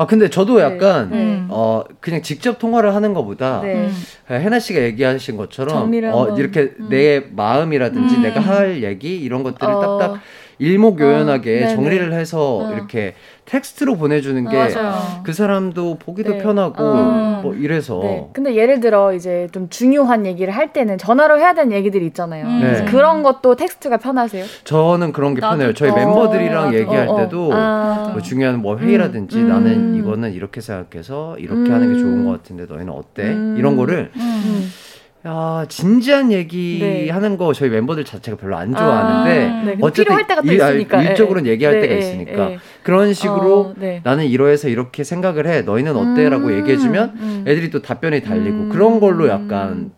[0.01, 0.62] 아 근데 저도 네.
[0.62, 1.16] 약간 네.
[1.16, 1.49] 음.
[1.51, 3.74] 어 그냥 직접 통화를 하는 것보다 네.
[3.74, 3.92] 음.
[4.30, 6.36] 해나 씨가 얘기하신 것처럼 어.
[6.38, 6.88] 이렇게 음.
[6.88, 8.22] 내 마음이라든지 음.
[8.22, 9.99] 내가 할 얘기 이런 것들을 어.
[9.99, 10.20] 딱딱
[10.59, 11.74] 일목요연하게 어, 네네.
[11.74, 12.72] 정리를 해서 어.
[12.72, 14.68] 이렇게 텍스트로 보내주는 게.
[15.22, 16.38] 그 사람도 보기도 네.
[16.38, 17.40] 편하고 어.
[17.42, 18.28] 뭐 이래서 네.
[18.32, 22.46] 근데 예를 들어 이제 좀 중요한 얘기를 할 때는 전화로 해야 되는 얘기들이 있잖아요.
[22.46, 22.61] 음.
[22.61, 22.90] 그래서 네.
[22.90, 24.44] 그런 것도 텍스트가 편하세요?
[24.64, 25.74] 저는 그런 게 나도- 편해요.
[25.74, 26.78] 저희 어, 멤버들이랑 나도.
[26.78, 27.16] 얘기할 어, 어.
[27.20, 28.11] 때도 아.
[28.12, 29.48] 뭐 중요한 뭐 회의라든지 음.
[29.48, 29.98] 나는 음.
[29.98, 31.72] 이거는 이렇게 생각해서 이렇게 음.
[31.72, 33.22] 하는 게 좋은 것 같은데 너희는 어때?
[33.22, 33.56] 음.
[33.59, 34.20] 이런 거를 음.
[34.20, 34.68] 음.
[35.26, 37.10] 야 진지한 얘기 네.
[37.10, 40.62] 하는 거 저희 멤버들 자체가 별로 안 좋아하는데 아, 네, 어쨌든 필요할 때가 또 일-
[40.62, 41.02] 아, 있으니까.
[41.02, 41.80] 일 적으로는 예, 얘기할 예.
[41.80, 42.58] 때가 네, 있으니까 예.
[42.84, 44.00] 그런 식으로 어, 네.
[44.04, 47.44] 나는 이러해서 이렇게 생각을 해 너희는 어때라고 음, 얘기해주면 음.
[47.48, 48.68] 애들이 또 답변이 달리고 음.
[48.68, 49.90] 그런 걸로 약간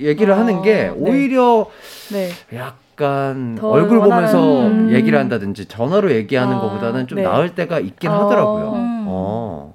[0.00, 0.92] 얘기를 어, 하는 게 네.
[0.96, 1.66] 오히려
[2.12, 2.28] 네.
[2.52, 4.90] 약간 더 얼굴 보면서 원활한- 음.
[4.92, 7.22] 얘기를 한다든지 전화로 얘기하는 아, 것보다는 좀 네.
[7.22, 8.24] 나을 때가 있긴 어.
[8.24, 8.72] 하더라고요.
[8.74, 9.04] 음.
[9.06, 9.74] 어.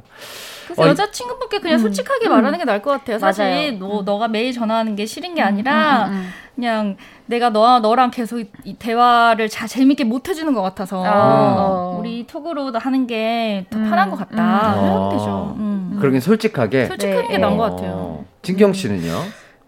[0.73, 1.81] 그래서 어, 여자친구분께 그냥 음.
[1.81, 2.31] 솔직하게 음.
[2.31, 3.19] 말하는 게 나을 것 같아요.
[3.19, 3.79] 사실 맞아요.
[3.79, 4.05] 너, 음.
[4.05, 6.29] 너가 매일 전화하는 게 싫은 게 아니라 음, 음, 음.
[6.55, 11.55] 그냥 내가 너, 너랑 계속 이, 이 대화를 잘 재밌게 못 해주는 것 같아서 아,
[11.57, 11.97] 어.
[11.99, 14.73] 우리 톡으로 하는 게더 음, 편한 것 같다.
[14.75, 14.83] 음.
[14.83, 15.09] 이러면 아.
[15.09, 15.55] 되죠.
[15.57, 15.97] 음.
[15.99, 16.85] 그러긴 솔직하게.
[16.87, 17.57] 솔직한 네, 게 나은 네.
[17.57, 17.91] 것 같아요.
[17.93, 18.25] 어.
[18.41, 19.17] 진경 씨는요?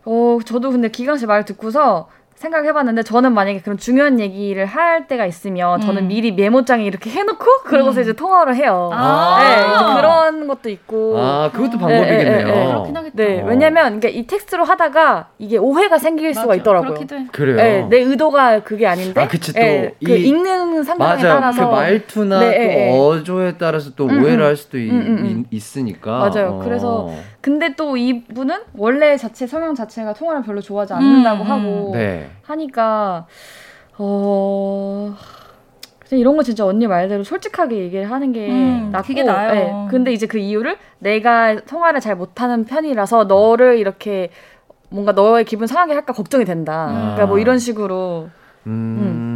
[0.05, 5.25] 어, 저도 근데 기강 씨 말 듣고서 생각해봤는데 저는 만약에 그런 중요한 얘기를 할 때가
[5.25, 6.07] 있으면 저는 음.
[6.09, 8.03] 미리 메모장에 이렇게 해놓고 그러고서 음.
[8.03, 8.89] 이제 통화를 해요.
[8.93, 9.37] 아.
[9.39, 11.17] 네, 이제 그런 것도 있고.
[11.17, 12.37] 아, 그것도 네, 방법이겠네요.
[12.37, 12.65] 네, 네, 네.
[12.67, 13.15] 그렇긴 하겠다.
[13.15, 13.45] 네, 어.
[13.45, 16.59] 왜냐면 그러니까 이 텍스트로 하다가 이게 오해가 생길 수가 맞아.
[16.59, 16.89] 있더라고요.
[16.89, 17.25] 그렇기도 해.
[17.31, 17.55] 그래요.
[17.55, 19.21] 네, 내 의도가 그게 아닌데.
[19.21, 21.21] 아, 그치, 또 네, 그 이- 읽는 상황에.
[21.23, 21.69] 따라서.
[21.69, 22.99] 그 말투나 네, 또 네, 네.
[22.99, 24.45] 어조에 따라서 또 음, 오해를 음.
[24.45, 25.77] 할 수도 있, 음, 음, 음.
[25.77, 26.61] 으니까 맞아요.
[26.63, 27.09] 그래서
[27.45, 31.51] 근데 또 이분은 원래 자체 성향 자체가 통화를 별로 좋아하지 않는다고 음, 음.
[31.51, 32.27] 하고 네.
[32.41, 33.27] 하니까
[33.99, 35.15] 어
[36.09, 39.53] 이런 거 진짜 언니 말대로 솔직하게 얘기를 하는 게 음, 낫고 그게 나아요.
[39.53, 39.87] 네.
[39.91, 44.31] 근데 이제 그 이유를 내가 통화를 잘 못하는 편이라서 너를 이렇게
[44.89, 46.87] 뭔가 너의 기분 상하게 할까 걱정이 된다.
[46.87, 48.27] 그러니까 뭐 이런 식으로
[48.65, 49.34] 음,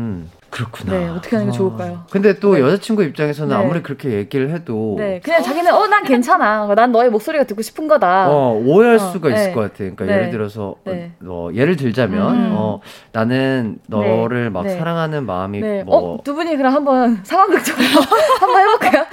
[0.49, 0.91] 그렇구나.
[0.93, 1.57] 네, 어떻게 하는 게 아.
[1.57, 2.03] 좋을까요?
[2.11, 2.61] 근데 또 네.
[2.61, 3.63] 여자친구 입장에서는 네.
[3.63, 6.67] 아무리 그렇게 얘기를 해도 네 그냥 자기는 어 난 괜찮아.
[6.75, 8.29] 난 너의 목소리가 듣고 싶은 거다.
[8.29, 9.53] 어, 오해할 어, 수가 있을 네.
[9.53, 9.75] 것 같아.
[9.77, 10.13] 그러니까 네.
[10.13, 11.11] 예를 들어서 어, 네.
[11.25, 12.49] 어, 예를 들자면 음.
[12.55, 12.79] 어,
[13.11, 14.77] 나는 너를 막 네.
[14.77, 15.83] 사랑하는 마음이 네.
[15.83, 17.81] 뭐 어, 두 분이 그럼 한번 상황극처럼
[18.39, 19.05] 한번 해볼까요?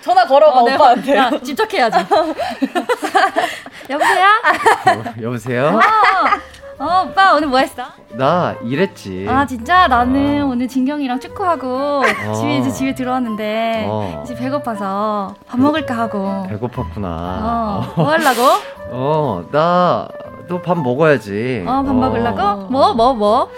[0.00, 0.74] 전화 걸어봐, 어, 네.
[0.74, 1.16] 오빠한테.
[1.16, 1.98] 야, 집착해야지.
[3.90, 4.26] 여보세요?
[4.86, 5.80] 어, 여보세요?
[6.80, 7.82] 어, 오빠 오늘 뭐 했어?
[8.12, 9.26] 나 이랬지.
[9.28, 10.46] 아, 진짜 나는 어.
[10.46, 12.02] 오늘 진경이랑 축구하고
[12.34, 14.22] 집에 이제 집에 들어왔는데 어.
[14.24, 16.46] 이제 배고파서 밥 먹을까 하고.
[16.48, 17.04] 배고팠구나.
[17.04, 18.40] 어, 뭐 하려고?
[18.92, 20.08] 어, 나,
[20.48, 21.64] 너밥 먹어야지.
[21.66, 22.68] 어, 밥 먹으려고?
[22.70, 23.50] 뭐, 뭐, 뭐?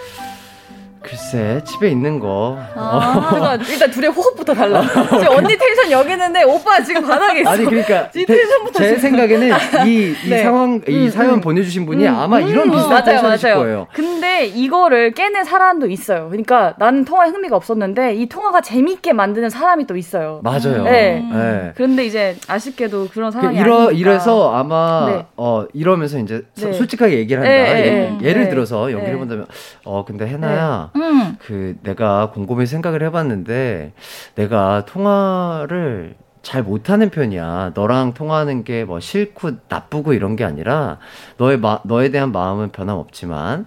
[1.03, 2.57] 글쎄, 집에 있는 거.
[2.75, 4.81] 아, 일단 둘의 호흡부터 달라.
[5.19, 7.49] 지금 언니 텐션 여기 있는데 오빠 지금 바닥에 있어.
[7.51, 8.09] 아니, 그러니까.
[8.15, 8.95] 이 제- 텐션부터 제.
[8.97, 9.51] 생각에는
[9.85, 10.43] 이, 이 네.
[10.43, 11.41] 상황, 이 음, 사연 음.
[11.41, 13.61] 보내주신 분이 음, 아마 이런 음, 비슷한 맞아요, 텐션이실 맞아요.
[13.63, 13.87] 거예요.
[13.93, 16.29] 근데 이거를 깨는 사람도 있어요.
[16.29, 20.39] 그러니까 나는 통화에 흥미가 없었는데 이 통화가 재밌게 만드는 사람이 또 있어요.
[20.43, 20.83] 맞아요.
[20.83, 21.21] 네.
[21.31, 21.71] 네.
[21.75, 23.91] 그런데 이제 아쉽게도 그런 그 상황이 이러, 아니니까.
[23.91, 25.25] 이래서 아마 네.
[25.35, 26.73] 어 이러면서 이제 소- 네.
[26.73, 27.51] 솔직하게 얘기를 한다.
[27.51, 28.49] 네, 예, 네, 예를 네.
[28.49, 29.11] 들어서 연기를 네.
[29.13, 29.45] 해본다면
[29.83, 31.35] 어 근데 해나야 음.
[31.39, 33.93] 그 내가 곰곰이 생각을 해봤는데
[34.35, 37.71] 내가 통화를 잘 못하는 편이야.
[37.73, 40.97] 너랑 통화하는 게 뭐 싫고 나쁘고 이런 게 아니라
[41.37, 43.65] 너의 마, 너에 대한 마음은 변함없지만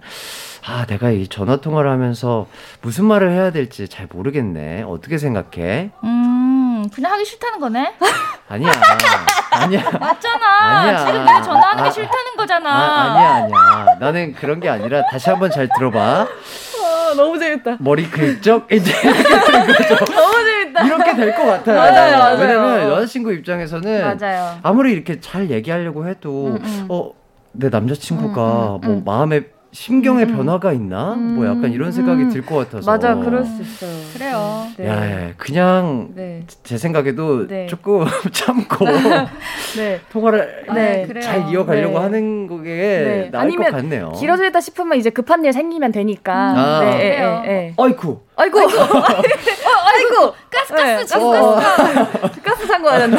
[0.69, 2.47] 아, 내가 이 전화 통화를 하면서
[2.81, 4.83] 무슨 말을 해야 될지 잘 모르겠네.
[4.83, 5.91] 어떻게 생각해?
[6.03, 6.07] 음,
[6.89, 7.93] 그냥 하기 싫다는 거네?
[8.49, 8.71] 아니야.
[9.51, 9.83] 아니야.
[9.99, 10.47] 맞잖아.
[10.61, 10.97] 아니야.
[11.05, 12.69] 지금 내가 전화하는 게 아, 싫다는 거잖아.
[12.69, 13.85] 아, 아니야, 아니야.
[13.99, 15.99] 나는 그런 게 아니라 다시 한번 잘 들어봐.
[15.99, 17.77] 아, 너무 재밌다.
[17.79, 18.91] 머리 긁적 이제
[20.13, 20.85] 너무 재밌다.
[20.85, 21.77] 이렇게 될 것 같아요.
[21.77, 22.37] 맞아요, 맞아요.
[22.39, 24.59] 왜냐면 여자친구 입장에서는 맞아요.
[24.63, 26.85] 아무리 이렇게 잘 얘기하려고 해도 음, 음.
[26.89, 27.17] 어
[27.59, 29.01] 내 남자친구가 음, 음, 뭐 음.
[29.03, 29.41] 마음에
[29.77, 30.35] 심경의 음, 음.
[30.37, 31.13] 변화가 있나?
[31.13, 32.29] 뭐 음, 약간 이런 생각이 음.
[32.31, 32.89] 들것 같아서.
[32.91, 33.91] 맞아, 그럴 수 있어요.
[34.11, 34.67] 그래요.
[34.75, 34.87] 네.
[34.87, 36.41] 야, 야, 그냥 네.
[36.63, 37.67] 제 생각에도 네.
[37.67, 38.03] 조금
[38.33, 38.85] 참고
[39.77, 40.01] 네.
[40.11, 41.05] 통화를 네.
[41.05, 41.21] 그래요.
[41.21, 41.99] 잘 이어가려고 네.
[41.99, 43.29] 하는 게 네.
[43.31, 44.13] 나을 아니면 것 같네요.
[44.13, 46.33] 길어지다 싶으면 이제 급한 일 생기면 되니까.
[46.33, 46.79] 아.
[46.79, 47.21] 네, 예.
[47.21, 47.73] 예, 예.
[47.77, 48.21] 아이쿠.
[48.37, 48.59] 아이고.
[48.61, 48.71] 아이고.
[49.83, 50.33] 아이고.
[50.49, 52.41] 가스, 네, 가스, 지금 가스, 가스.
[52.41, 53.17] 가스 산거야 된다.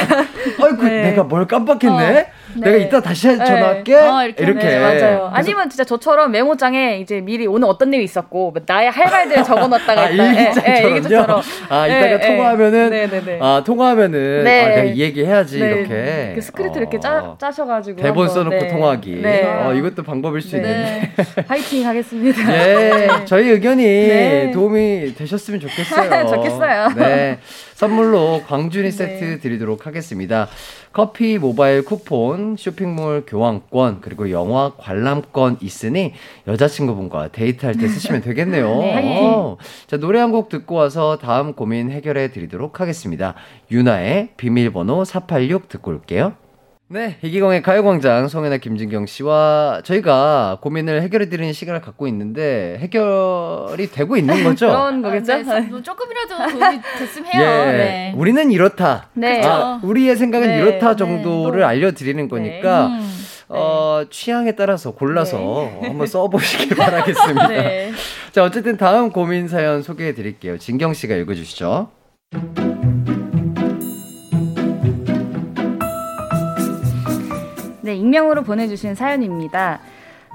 [0.62, 1.10] 아이고 네.
[1.10, 2.30] 내가 뭘 깜빡했네.
[2.56, 2.82] 내가 네.
[2.84, 3.36] 이따 다시 네.
[3.36, 3.94] 전화할게.
[3.96, 4.52] 어, 이렇게.
[4.52, 5.30] 네, 맞아요.
[5.32, 9.66] 아니면 진짜 저처럼 메모장에 이제 미리 오늘 어떤 일이 있었고 뭐 나의 할 말들을 적어
[9.66, 10.80] 놨다가 아, 일단 예, 예.
[10.88, 11.42] 일기장처럼.
[11.68, 12.26] 아, 이따가 네, 네.
[12.36, 13.38] 통화하면은 네, 네, 네.
[13.42, 14.64] 아, 통화하면은 네.
[14.64, 15.66] 아, 내가 이 얘기 해야지 네.
[15.66, 16.32] 이렇게.
[16.36, 16.80] 그 스크립트 어.
[16.80, 18.68] 이렇게 짜, 짜셔가지고 대본 써놓고 네.
[18.68, 19.20] 통화하기.
[19.22, 19.44] 네.
[19.64, 21.12] 어, 이것도 방법일 수 있는데.
[21.16, 21.42] 네.
[21.46, 22.52] 파이팅 하겠습니다.
[22.56, 24.50] 예, 저희 의견이 네.
[24.52, 26.26] 도움이 되셨으면 좋겠어요.
[26.28, 26.88] 좋겠어요.
[26.96, 27.38] 네.
[27.74, 28.90] 선물로 광준이 네.
[28.90, 30.48] 세트 드리도록 하겠습니다.
[30.92, 36.14] 커피 모바일 쿠폰, 쇼핑몰 교환권, 그리고 영화 관람권 있으니
[36.46, 38.68] 여자친구분과 데이트할 때 쓰시면 되겠네요.
[38.80, 39.20] 네.
[39.22, 39.56] 어.
[39.86, 43.34] 자, 노래 한 곡 듣고 와서 다음 고민 해결해 드리도록 하겠습니다.
[43.70, 46.34] 유나의 비밀번호 486 듣고 올게요.
[46.90, 54.42] 네, 이기광의 가요광장 송혜나 김진경 씨와 저희가 고민을 해결해드리는 시간을 갖고 있는데 해결이 되고 있는
[54.42, 54.68] 거죠?
[54.72, 55.36] 그런 거겠죠?
[55.36, 57.42] 네, 좀- 뭐 조금이라도 도움이 됐으면 해요.
[57.42, 58.12] 예, 네.
[58.16, 59.08] 우리는 이렇다.
[59.12, 59.42] 네.
[59.44, 60.96] 아, 우리의 생각은 네, 이렇다 네.
[60.96, 63.24] 정도를 알려드리는 거니까 음.
[63.50, 67.48] 어, 취향에 따라서 골라서 한번 써보시길 바라겠습니다.
[67.48, 67.92] 네.
[68.32, 70.56] 자, 어쨌든 다음 고민 사연 소개해 드릴게요.
[70.56, 71.90] 진경 씨가 읽어주시죠.
[77.88, 79.80] 네, 익명으로 보내주신 사연입니다.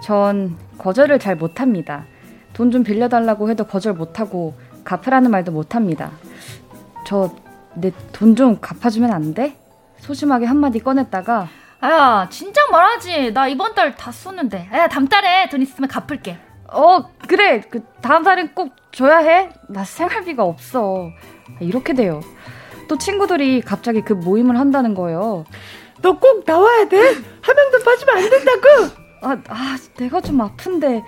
[0.04, 2.06] 전 거절을 잘 못합니다.
[2.54, 6.10] 돈 좀 빌려달라고 해도 거절 못하고 갚으라는 말도 못합니다.
[7.06, 7.30] 저
[7.76, 9.56] 내 돈 좀 갚아주면 안 돼?
[10.00, 11.48] 소심하게 한마디 꺼냈다가
[11.82, 13.34] 아, 진작 말하지.
[13.34, 14.68] 나 이번 달 다 쏘는데.
[14.74, 16.38] 야, 다음 달에 돈 있으면 갚을게.
[16.72, 19.50] 어 그래 그 다음 달엔 꼭 줘야 해?
[19.70, 21.12] 나 생활비가 없어.
[21.60, 22.20] 이렇게 돼요.
[22.88, 25.46] 또 친구들이 갑자기 그 모임을 한다는 거예요.
[26.04, 26.98] 너 꼭 나와야 돼?
[27.42, 28.68] 한 명도 빠지면 안 된다고!
[29.22, 31.02] 아, 아, 내가 좀 아픈데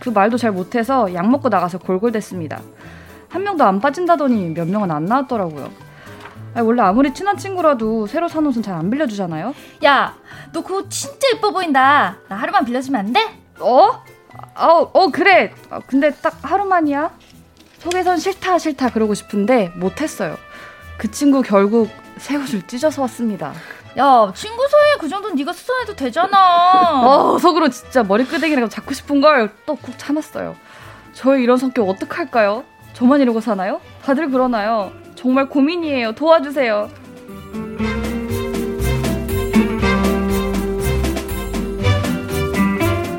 [0.00, 2.60] 그 말도 잘 못해서 약 먹고 나가서 골골댔습니다.
[3.28, 5.70] 한 명도 안 빠진다더니 몇 명은 안 나왔더라고요.
[6.54, 9.54] 아니, 원래 아무리 친한 친구라도 새로 산 옷은 잘 안 빌려주잖아요.
[9.84, 10.16] 야,
[10.52, 12.16] 너 그거 진짜 예뻐 보인다.
[12.28, 13.20] 나 하루만 빌려주면 안 돼?
[13.58, 13.90] 어?
[14.56, 15.52] 어, 어 그래.
[15.68, 17.10] 아, 근데 딱 하루만이야.
[17.80, 20.36] 속에선 싫다 싫다 그러고 싶은데 못했어요.
[20.96, 23.52] 그 친구 결국 새 옷을 찢어서 왔습니다.
[23.98, 27.02] 야, 친구 사이에 그 정도는 네가 수선해도 되잖아.
[27.06, 30.56] 어, 속으로 진짜 머리끄댕이라고 잡고 싶은 걸 또 꾹 참았어요.
[31.12, 32.64] 저의 이런 성격 어떡할까요?
[32.92, 33.80] 저만 이러고 사나요?
[34.04, 34.92] 다들 그러나요?
[35.14, 36.12] 정말 고민이에요.
[36.12, 36.88] 도와주세요.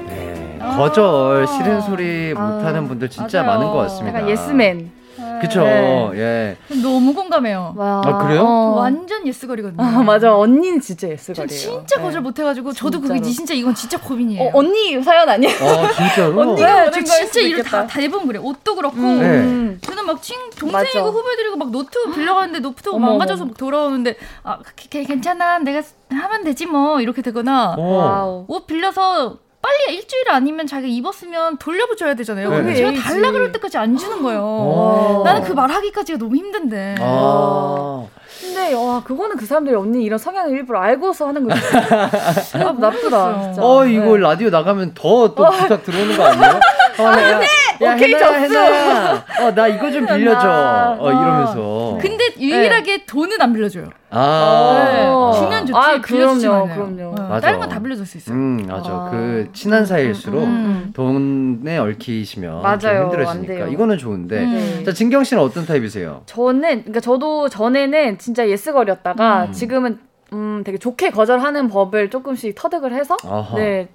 [0.07, 0.75] 네, 아.
[0.77, 3.59] 거절, 싫은 소리 아, 못하는 분들 진짜 맞아요.
[3.59, 4.19] 많은 것 같습니다.
[4.19, 4.91] 약간 예스맨.
[5.39, 6.09] 그쵸, 네.
[6.15, 6.57] 예.
[6.81, 7.73] 너무 공감해요.
[7.75, 8.39] 와, 아, 그래요?
[8.41, 8.75] 저 어.
[8.75, 9.81] 완전 yes girl이거든요.
[9.83, 10.35] 아, 맞아.
[10.35, 11.47] 언니는 진짜 전 yes girl이에요.
[11.49, 12.01] 진짜 네.
[12.01, 13.33] 거절 못해가지고 저도 그게 진짜로.
[13.33, 14.43] 진짜 이건 진짜 고민이에요.
[14.49, 15.49] 어, 언니 사연 아니야?
[15.51, 16.41] 아, 진짜로?
[16.41, 17.85] 언니가 네, 진짜 이런 있겠다.
[17.85, 18.39] 다 대부분 그래.
[18.39, 18.97] 옷도 그렇고.
[18.97, 19.79] 음.
[19.81, 20.37] 저는 막 친.
[20.57, 23.45] 동생이고 후배들이고 막 노트 빌려가는데 노트 어머, 망가져서.
[23.45, 27.81] 막 돌아오는데 아 그- 그- 괜찮아 내가 하면 되지 뭐 이렇게 되거나 어.
[27.81, 28.45] wow.
[28.47, 32.49] 옷 빌려서 빨리 일주일 아니면 자기가 입었으면 돌려줘야 되잖아요.
[32.49, 32.55] 네.
[32.57, 33.03] 근데 제가 에이지.
[33.03, 34.41] 달라 그럴 때까지 안 주는 거예요.
[34.41, 35.21] 어.
[35.25, 36.95] 나는 그 말하기까지가 너무 힘든데.
[36.99, 38.07] 아.
[38.39, 41.59] 근데 와 그거는 그 사람들이 언니 이런 성향을 일부러 알고서 하는 거지.
[41.93, 42.89] 아, 나쁘다.
[42.89, 43.41] 모르겠어요.
[43.43, 43.61] 진짜.
[43.65, 44.21] 어, 이거 네.
[44.21, 46.59] 라디오 나가면 더 또 부탁 들어오는 거 아니에요?
[46.99, 47.41] 어, 야, 야,
[47.81, 48.39] 야, 오케이, 해나, 접수.
[48.43, 49.25] 해나.
[49.41, 50.47] 어, 나 이거 좀 빌려줘.
[50.49, 51.97] 아, 어, 이러면서.
[52.01, 53.85] 근데 유일하게 돈은 안 빌려줘요.
[54.11, 54.89] 아.
[54.91, 55.05] 네.
[55.07, 55.31] 어.
[55.39, 55.77] 주면 좋지.
[55.77, 56.95] 아, 빌려주지만 그럼요.
[56.95, 57.15] 그럼요.
[57.21, 57.39] 어, 맞아.
[57.47, 58.35] 다른 건 다 빌려줄 수 있어요.
[58.35, 58.89] 음, 맞아.
[58.89, 59.09] 아.
[59.11, 60.91] 그 친한 사이일수록 음.
[60.93, 63.03] 돈에 얽히시면 맞아요.
[63.03, 63.67] 힘들어지니까.
[63.67, 64.37] 이거는 좋은데.
[64.39, 64.83] 음.
[64.85, 66.23] 자, 진경 씨는 어떤 타입이세요?
[66.25, 69.51] 저는 그러니까 저도 전에는 진짜 예스거리였다가 음.
[69.51, 69.99] 지금은
[70.33, 73.55] 음 되게 좋게 거절하는 법을 조금씩 터득을 해서 아하.
[73.55, 73.89] 네.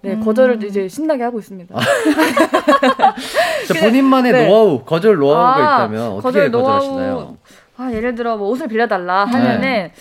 [0.00, 0.24] 네, 음.
[0.24, 1.74] 거절을 이제 신나게 하고 있습니다.
[3.68, 4.46] 자, 본인만의 네.
[4.46, 6.78] 노하우, 거절 노하우가 아, 있다면 어떻게 거절 노하우.
[6.80, 7.36] 거절하시나요?
[7.76, 9.92] 아, 예를 들어 뭐 옷을 빌려달라 하면은 네.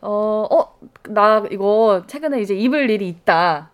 [0.00, 0.74] 어, 어,
[1.08, 3.69] 나 이거 최근에 이제 입을 일이 있다.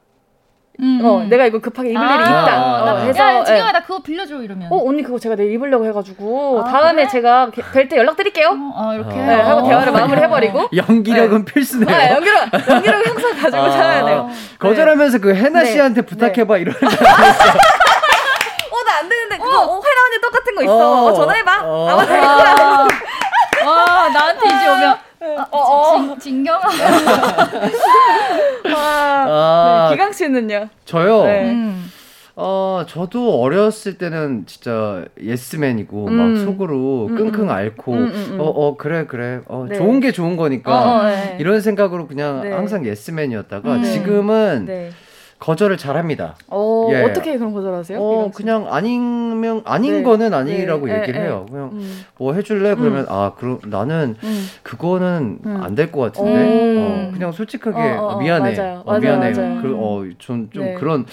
[0.80, 1.28] 음, 어, 음.
[1.30, 2.52] 내가 이거 급하게 입을 아, 일이 있다.
[2.52, 3.44] 아, 어, 아, 해서 야, 예.
[3.44, 4.68] 진경아 나 그거 빌려줘 이러면.
[4.70, 7.08] 어, 언니 그거 제가 내일 입으려고 해가지고 아, 다음에 그래?
[7.08, 8.48] 제가 뵐때 연락드릴게요.
[8.48, 9.24] 어, 어, 이렇게 어.
[9.26, 9.68] 네, 하고 어.
[9.68, 10.68] 대화를 마무리 해버리고.
[10.74, 11.96] 연기력은 필수네요.
[11.96, 13.70] 아, 연기력, 연기력 항상 가지고 아.
[13.70, 14.30] 살아야 돼요.
[14.58, 15.72] 거절하면서 그 해나 네.
[15.72, 21.04] 씨한테 부탁해봐 이러는 거 어, 나안 되는데 그거 어, 회라 언니 똑같은 거 있어.
[21.04, 21.06] 어.
[21.06, 21.60] 어, 전화해봐.
[21.64, 21.88] 어.
[21.90, 22.26] 아마 될 거야.
[22.28, 22.86] 아,
[23.64, 25.05] 아, 나한테 이제 오면
[25.50, 26.16] 어, 어.
[26.18, 26.60] 진, 진경아.
[28.74, 30.68] 아, 아, 네, 기강 씨는요?
[30.84, 31.24] 저요.
[31.24, 31.50] 네.
[31.50, 31.90] 음.
[32.38, 36.12] 어, 저도 어렸을 때는 진짜 예스맨이고 음.
[36.12, 37.50] 막 속으로 음, 끙끙 음.
[37.50, 38.40] 앓고 음, 음, 음.
[38.40, 39.40] 어, 어, 그래, 그래.
[39.46, 39.76] 어, 네.
[39.76, 41.38] 좋은 게 좋은 거니까 어, 어, 네.
[41.40, 42.52] 이런 생각으로 그냥 네.
[42.52, 43.82] 항상 예스맨이었다가 음.
[43.82, 44.90] 지금은 네.
[45.39, 46.34] 거절을 잘 합니다.
[46.49, 47.03] 어, 예.
[47.03, 47.99] 어떻게 그럼 거절하세요?
[48.01, 48.30] 어?
[48.34, 50.03] 그냥 아니면 아닌 네.
[50.03, 51.01] 거는 아니라고 네.
[51.01, 51.26] 얘기를 에, 에.
[51.26, 51.47] 해요.
[51.51, 52.05] 그냥 음.
[52.18, 52.74] 뭐 해줄래?
[52.74, 54.47] 그러면 아, 그럼 나는 음.
[54.62, 55.61] 그거는 음.
[55.62, 56.30] 안될 것 같은데.
[56.30, 56.78] 음.
[56.78, 58.57] 어, 그냥 솔직하게 어, 어, 어, 어, 미안해.
[58.57, 58.82] 맞아요.
[58.84, 59.32] 어, 미안해.
[59.32, 59.62] 맞아요.
[59.62, 60.74] 그, 어, 좀, 좀 네.
[60.74, 61.05] 그런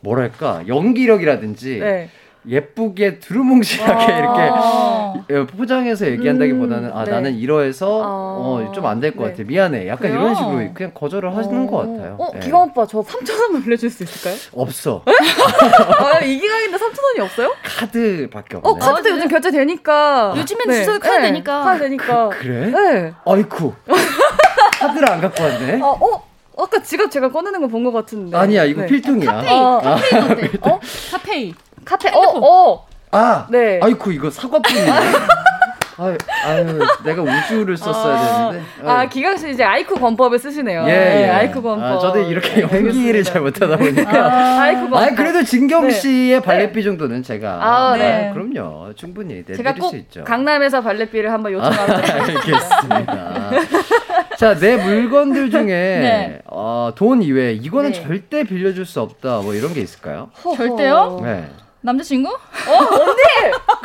[0.00, 2.08] 뭐랄까 연기력이라든지 네.
[2.46, 4.18] 예쁘게 두루뭉실하게 아.
[4.18, 5.24] 이렇게 어.
[5.30, 7.10] 예, 포장해서 얘기한다기보다는 아 네.
[7.10, 8.06] 나는 이러해서 아.
[8.06, 9.30] 어, 좀 안 될것 네.
[9.32, 10.20] 같아 미안해 약간 그래요?
[10.20, 12.40] 이런 식으로 그냥 거절을 하시는 것 같아요 어, 예.
[12.40, 14.36] 기강 오빠 저 3천 원 빌려줄 수 있을까요?
[14.52, 17.54] 없어 아, 이기강인데 3천 원이 없어요?
[17.64, 20.34] 카드밖에 없네 어, 카드도 요즘 결제 되니까.
[20.36, 21.62] 요즘엔 주소도 카드 되니까.
[21.62, 22.28] 카드 되니까.
[22.28, 22.70] 그 래?
[22.70, 23.12] 네.
[23.24, 23.72] 아이쿠
[24.80, 26.22] 카드를 안 갖고 왔네 아, 어?
[26.56, 28.36] 아까 지갑 제가 꺼내는 거 본 것 같은데.
[28.36, 28.86] 아니야 이거 네.
[28.86, 29.80] 필통이야 카페인, 어.
[29.80, 30.50] 카페인 어때?
[30.62, 30.80] 어?
[31.10, 31.54] 카페인.
[31.84, 32.86] 카페, 어, 어.
[33.12, 33.78] 아 네.
[33.82, 34.90] 아이쿠 이거 사과뿐이네
[35.96, 39.08] 아유, 아유 내가 우주를 썼어야 아, 되는데 아, 아유.
[39.08, 40.82] 기강 씨 이제 아이쿠 권법을 쓰시네요.
[40.82, 41.30] 예, 네, 예.
[41.30, 41.84] 아이쿠 권법.
[41.84, 43.22] 아, 저도 이렇게 네, 연기를.
[43.22, 44.10] 잘 못하다 보니까.
[44.10, 45.00] 아, 아이쿠 권법.
[45.00, 45.92] 아, 그래도 진경 네.
[45.92, 47.58] 씨의 발레비 정도는 제가.
[47.62, 48.32] 아, 네.
[48.34, 48.92] 그럼요.
[48.96, 50.24] 충분히 제가 꼭 수 있죠.
[50.24, 52.40] 강남에서 발레비를 한번 아, 요청하도록 하겠습니다.
[53.54, 54.34] 알겠습니다.
[54.36, 56.38] 자, 내 물건들 중에 네.
[56.46, 58.02] 어, 돈 이외에 이거는 네.
[58.02, 59.42] 절대 빌려줄 수 없다.
[59.42, 60.30] 뭐 이런 게 있을까요?
[60.56, 61.20] 절대요?
[61.22, 61.44] 네.
[61.84, 62.34] 남자친구?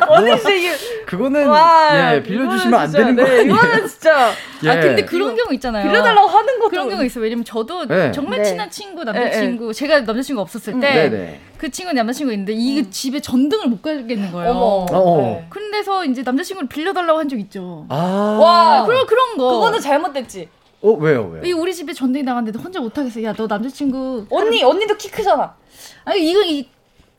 [0.08, 0.70] 언니 진짜 이게
[1.04, 3.54] 그거는 와, 예, 빌려주시면 안 되는 거 네, 아니에요?
[3.54, 4.30] 이거는 진짜
[4.64, 4.70] 예.
[4.70, 5.86] 아 근데 그런 경우 있잖아요.
[5.86, 7.22] 빌려달라고 하는 것도 그런 경우 있어요.
[7.24, 8.10] 왜냐면 저도 네.
[8.10, 8.44] 정말 네.
[8.46, 10.80] 친한 친구, 남자친구, 제가 남자친구 없었을 음.
[10.80, 11.40] 때, 네네.
[11.58, 14.50] 그 친구는 남자친구 있는데, 이 집에 전등을 못 가겠는 거예요.
[14.52, 14.60] 어머.
[14.60, 15.20] 어, 어.
[15.20, 15.46] 네.
[15.50, 17.84] 그런데서 이제 남자친구를 빌려달라고 한 적 있죠.
[17.90, 18.38] 아.
[18.40, 19.50] 와, 그런, 그런 거.
[19.52, 20.48] 그거는 잘못됐지.
[20.82, 21.42] 어, 왜요, 왜요?
[21.44, 23.22] 이 우리 집에 전등이 나갔는데 혼자 못 하겠어.
[23.22, 24.26] 야, 너 남자친구.
[24.30, 25.54] 언니, 언니도 키 크잖아.
[26.06, 26.66] 아니, 이거, 이,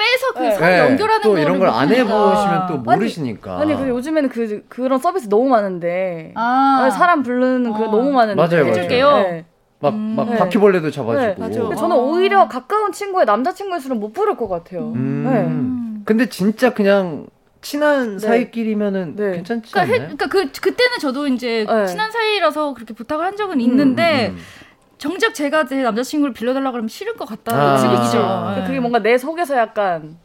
[0.02, 0.52] 빼서 그 네.
[0.52, 1.99] 선 네, 연결하는 또 거를 이런 걸못안 하니까.
[2.02, 3.60] 해보시면 또 아니, 모르시니까.
[3.60, 6.32] 아니, 그 요즘에는 그, 그런 서비스 너무 많은데.
[6.36, 7.91] 아, 아, 사람 부르는 그 어.
[7.91, 8.36] 너무 많은데.
[8.36, 8.68] 맞아요, 맞아요.
[8.68, 9.14] 해줄게요.
[9.18, 9.45] 네.
[9.80, 10.38] 막, 막 네.
[10.38, 11.47] 바퀴벌레도 잡아주고.
[11.47, 11.99] 네, 저는 아.
[11.99, 14.91] 오히려 가까운 친구의 남자친구일수록 못 부를 것 같아요.
[14.95, 15.26] 음.
[15.28, 16.02] 음.
[16.06, 17.28] 근데 진짜 그냥
[17.62, 18.28] 친한 네.
[18.28, 19.32] 사이끼리면은 네.
[19.34, 20.18] 괜찮지 그러니까, 해, 않나요?
[20.18, 21.86] 그러니까 그 그때는 저도 이제 네.
[21.86, 24.41] 친한 사이라서 그렇게 부탁을 한 적은 있는데 음, 음.
[25.02, 28.56] 정작 제가 제 남자친구를 빌려달라 그러면 싫을 것 같다는 아.
[28.56, 28.68] 네.
[28.68, 30.16] 그게 뭔가 내 속에서 약간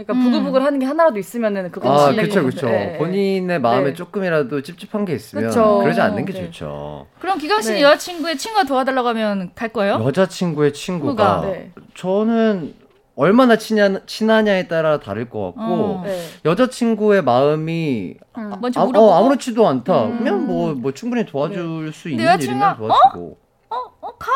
[0.00, 0.24] 약간 음.
[0.24, 2.66] 부글부글 하는 게 하나라도 있으면은 그건 아, 이건 그쵸.
[2.66, 2.98] 네, 네.
[2.98, 3.94] 본인의 마음에 네.
[3.94, 5.78] 조금이라도 찝찝한 게 있으면 그쵸.
[5.78, 6.44] 그러지 않는 게 네.
[6.44, 7.06] 좋죠.
[7.20, 7.82] 그럼 기강 씨는 네.
[7.82, 10.02] 여자친구의 친구가 도와달라고 하면 갈 거예요?
[10.04, 11.42] 여자친구의 친구가.
[11.42, 11.70] 네.
[11.94, 12.74] 저는
[13.14, 16.02] 얼마나 친하, 친하냐에 따라 다를 것 같고 어.
[16.04, 16.20] 네.
[16.44, 18.52] 여자친구의 마음이 음.
[18.52, 20.06] 아, 어, 아무렇지도 않다.
[20.06, 20.18] 음.
[20.18, 23.38] 그러면 뭐, 뭐 충분히 도와줄 수 있는 여자친구가, 일이면 도와주고.
[23.40, 24.30] 어, 어, 가?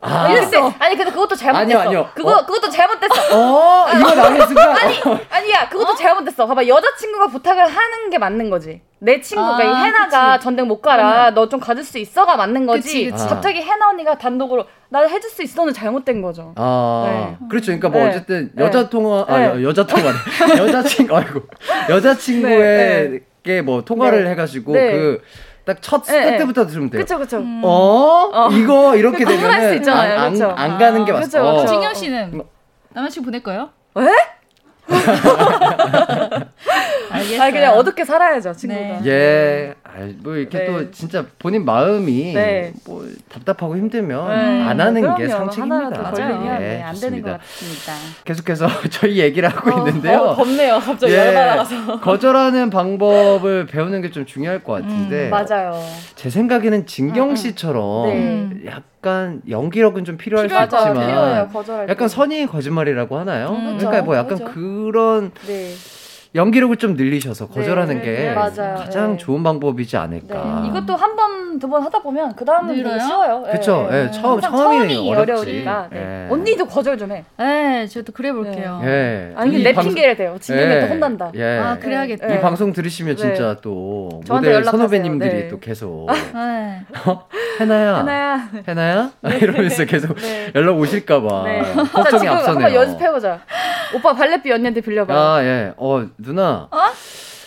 [0.00, 1.60] 아, 근데, 아니 근데 그것도 잘못됐어.
[1.62, 2.10] 아니요, 아니요.
[2.14, 2.46] 그거 어?
[2.46, 3.36] 그것도 잘못됐어.
[3.36, 4.76] 어, 이거 나는 순간.
[5.06, 5.18] 어.
[5.30, 6.46] 아니야, 그것도 잘못됐어.
[6.46, 8.82] 봐봐, 여자친구가 부탁을 하는 게 맞는 거지.
[9.00, 10.44] 내 친구가 아, 이 해나가 그치.
[10.44, 11.30] 전등 못 가라.
[11.32, 12.82] 너 좀 가질 수 있어가 맞는 거지.
[12.82, 13.26] 그치, 그치.
[13.26, 16.52] 갑자기 해나 언니가 단독으로 나 해줄 수 있어는 잘못된 거죠.
[16.56, 17.66] 아, 그렇죠.
[17.66, 18.08] 그러니까 뭐 네.
[18.10, 18.64] 어쨌든 네.
[18.64, 19.44] 여자 통화, 아, 네.
[19.46, 20.16] 여- 여자 통화래.
[20.58, 21.40] 여자친구, 아이고.
[21.90, 24.30] 여자친구에게 뭐 통화를 네.
[24.30, 24.92] 해가지고 네.
[24.92, 25.22] 그
[25.66, 26.30] 딱첫 네, 네.
[26.32, 27.02] 그때부터 들으면 돼요.
[27.02, 27.38] 그쵸, 그쵸.
[27.38, 27.60] 음.
[27.64, 28.30] 어?
[28.32, 28.50] 어.
[28.52, 30.48] 이거 이렇게 되면 흥분할 수 있잖아요, 안, 그쵸?
[30.56, 31.26] 안, 안 가는 게 아, 맞어.
[31.26, 31.56] 그쵸, 어.
[31.56, 31.66] 그쵸.
[31.66, 32.42] 진경 씨는
[32.90, 33.70] 남자친구 보낼 거예요?
[33.98, 34.02] 에?
[37.10, 37.42] 알겠어요.
[37.42, 39.00] 아 그냥 어둡게 살아야죠, 친구가.
[39.00, 39.06] 네.
[39.06, 39.85] 예, 아,
[40.22, 40.66] 뭐 이렇게 네.
[40.66, 42.72] 또 진짜 본인 마음이 네.
[42.86, 44.62] 뭐 답답하고 힘들면 네.
[44.62, 45.28] 안 하는 게.
[45.28, 46.12] 상책입니다.
[46.56, 47.22] 예, 네, 안 되는.
[47.22, 47.92] 것 같습니다.
[48.24, 50.18] 계속해서 저희 얘기를 하고 있는데요.
[50.18, 50.78] 어, 덥네요.
[50.80, 52.00] 갑자기 예, 열받아가서.
[52.00, 55.72] 거절하는 방법을 배우는 게 좀 중요할 것 같은데 음, 맞아요.
[56.14, 57.36] 제 생각에는 진경 음, 음.
[57.36, 58.66] 씨처럼 네.
[58.66, 60.86] 약간 연기력은 좀 필요할 수것 맞아요.
[60.92, 61.48] 있지만 필요해요.
[61.52, 62.14] 거절할 약간 때.
[62.14, 63.48] 선의의 거짓말이라고 하나요?
[63.50, 64.44] 음, 그러니까 뭐 약간 그쵸.
[64.52, 65.72] 그런 네.
[66.36, 68.76] 연기력을 좀 늘리셔서 거절하는 네, 게 네, 맞아요.
[68.76, 69.16] 가장 네.
[69.16, 69.96] 좋은 방법이지 네.
[69.98, 70.64] 않을까.
[70.68, 73.00] 이것도 한 번, 두 번 하다 보면 그 다음은 되게?
[73.00, 73.44] 쉬워요.
[73.48, 73.88] 예, 그쵸.
[73.90, 73.96] 예.
[74.04, 75.32] 예, 처음- 처음이 처음이 어렵지.
[75.32, 75.88] 어려우니까.
[75.90, 75.98] 네.
[75.98, 76.32] 예.
[76.32, 77.24] 언니도 거절 좀 해.
[77.38, 78.80] 네, 저도 그래 볼게요.
[78.84, 79.32] 예.
[79.36, 80.36] 아니, 내 방송- 핑계를 대요.
[80.38, 81.30] 진영이 예, 또 혼난다.
[81.34, 81.58] 예.
[81.58, 82.26] 아, 그래야겠다.
[82.26, 82.40] 이 네.
[82.40, 83.22] 방송 들으시면 네.
[83.22, 84.62] 진짜 또 모델.
[84.64, 85.48] 선후배님들이 네.
[85.48, 86.82] 또 계속 네.
[87.60, 88.48] 해나야, 하나야.
[88.68, 89.10] 해나야
[89.40, 90.50] 이러면서 계속 네.
[90.54, 91.62] 연락 오실까봐 네.
[91.64, 92.64] 자, 걱정이 앞서네요.
[92.66, 93.40] 한번 연습해보자.
[93.94, 95.14] 오빠 발레비 언니한테 빌려봐.
[95.14, 96.68] 아 예, 어 누나.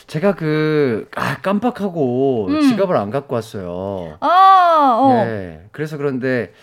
[0.08, 2.62] 제가 그 아, 깜빡하고 음.
[2.62, 4.18] 지갑을 안 갖고 왔어요.
[4.22, 5.14] 아, 어.
[5.28, 5.66] 예.
[5.72, 6.54] 그래서 그런데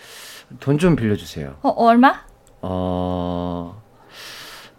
[0.59, 1.55] 돈 좀 빌려주세요.
[1.61, 2.21] 어, 얼마?
[2.61, 3.81] 어,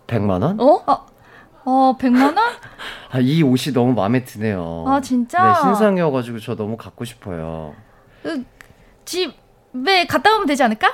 [0.07, 0.61] 100만 원?
[0.61, 1.07] 어?
[1.65, 2.37] 어, 100만 원?
[3.11, 4.85] 아, 이 옷이 너무 마음에 드네요.
[4.87, 5.43] 아, 진짜?
[5.53, 7.75] 네, 신상이어가지고 저 너무 갖고 싶어요.
[8.23, 8.45] 그,
[9.05, 10.89] 집에 갔다 오면 되지 않을까?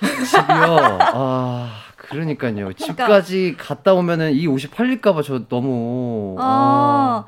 [0.00, 0.98] 집이요.
[1.00, 1.70] 아,
[2.08, 2.72] 그러니까요.
[2.74, 6.36] 집까지 갔다 오면은 이 옷이 팔릴까봐 저 너무.
[6.38, 7.24] 아,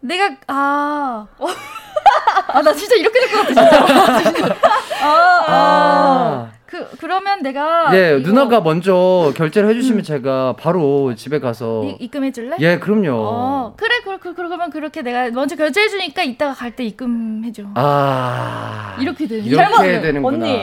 [0.00, 1.26] 내가 아,
[2.48, 4.56] 아, 나 진짜 이렇게 될 것 같아 진짜.
[5.02, 6.50] 아, 아.
[6.66, 11.82] 그 그러면 내가 예, 이거 누나가 먼저 결제를 해주시면 제가 바로 집에 가서.
[11.84, 12.56] 이- 입금해 줄래?
[12.60, 13.10] 예, 그럼요.
[13.14, 17.62] 어, 그래, 그래, 그래, 그러면 그렇게 내가 먼저 결제해 주니까 이따가 갈 때 입금해 줘.
[17.74, 18.96] 아.
[19.00, 20.36] 이렇게 되는 이렇게 되는구나.
[20.36, 20.58] 언니.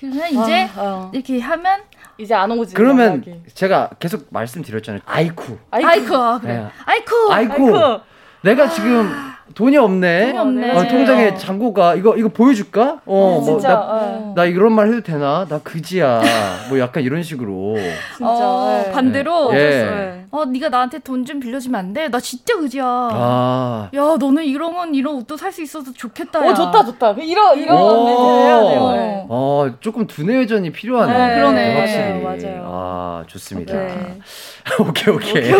[0.00, 1.10] 그러면 이제 아, 어.
[1.12, 1.80] 이렇게 하면
[2.18, 2.74] 이제 안 오지.
[2.74, 3.40] 그러면 연락이.
[3.54, 5.00] 제가 계속 말씀드렸잖아요.
[5.04, 5.58] 아이쿠.
[5.70, 6.54] 아이쿠, 아, 그래.
[6.54, 6.66] 네.
[6.86, 7.32] 아이쿠.
[7.32, 7.76] 아이쿠.
[7.76, 8.00] 아이쿠.
[8.42, 9.10] 내가 지금
[9.54, 10.26] 돈이 없네.
[10.26, 10.70] 돈이 없네.
[10.72, 13.00] 어, 통장에 잔고가 이거 이거 보여줄까?
[13.04, 13.68] 어, 뭐 진짜.
[13.68, 14.32] 나, 어.
[14.36, 15.46] 나 이런 말 해도 되나?
[15.48, 16.22] 나 그지야.
[16.68, 17.76] 뭐 약간 이런 식으로.
[18.16, 18.30] 진짜.
[18.30, 18.92] 어, 예.
[18.92, 20.15] 반대로 예.
[20.36, 20.42] 네.
[20.42, 22.08] 어, 네가 나한테 돈 좀 빌려주면 안 돼?
[22.08, 22.84] 나 진짜 의지야.
[22.86, 23.90] 아.
[23.94, 26.46] 야, 너는 이러면 이런 옷도 살 수 있어서 좋겠다.
[26.46, 26.50] 야.
[26.50, 27.12] 오 좋다 좋다.
[27.12, 28.04] 이런 이런 오.
[28.04, 28.92] 멘트 해야 돼요.
[28.94, 29.26] 네.
[29.28, 31.12] 어, 조금 두뇌 회전이 필요하네.
[31.28, 31.78] 네, 그러네.
[31.80, 32.20] 확실히.
[32.20, 32.62] 맞아요.
[32.68, 33.72] 아, 좋습니다.
[33.74, 34.18] 네.
[34.78, 35.52] 오케이, 오케이.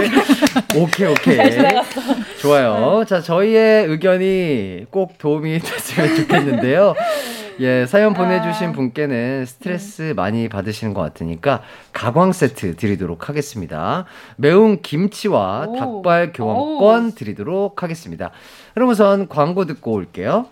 [0.77, 1.39] 오케이, 오케이.
[2.41, 3.05] 좋아요.
[3.07, 6.95] 자, 저희의 의견이 꼭 도움이 됐으면 좋겠는데요.
[7.61, 14.05] 예, 사연 보내주신 분께는 스트레스 많이 받으시는 것 같으니까 가광 세트 드리도록 하겠습니다.
[14.37, 15.77] 매운 김치와 오.
[15.77, 18.31] 닭발 교환권 드리도록 하겠습니다.
[18.75, 20.47] 그럼 우선 광고 듣고 올게요.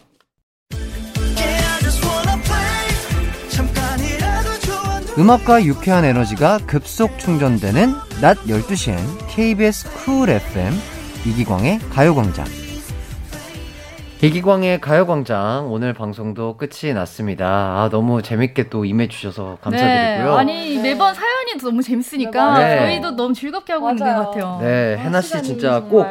[5.17, 8.97] 음악과 유쾌한 에너지가 급속 충전되는 낮 12시엔
[9.29, 10.73] KBS 쿨 FM
[11.25, 12.64] 이기광의 가요광장.
[14.23, 17.47] 이기광의 가요광장 오늘 방송도 끝이 났습니다.
[17.47, 20.33] 아, 너무 재밌게 또 임해주셔서 감사드리고요.
[20.33, 20.39] 네.
[20.39, 22.79] 아니, 매번 사연이 너무 재밌으니까 네.
[22.79, 24.19] 저희도 너무 즐겁게 하고 있는 맞아요.
[24.23, 24.59] 것 같아요.
[24.63, 25.91] 네, 아, 해나 씨 시간이 진짜 정말.
[25.91, 26.07] 꼭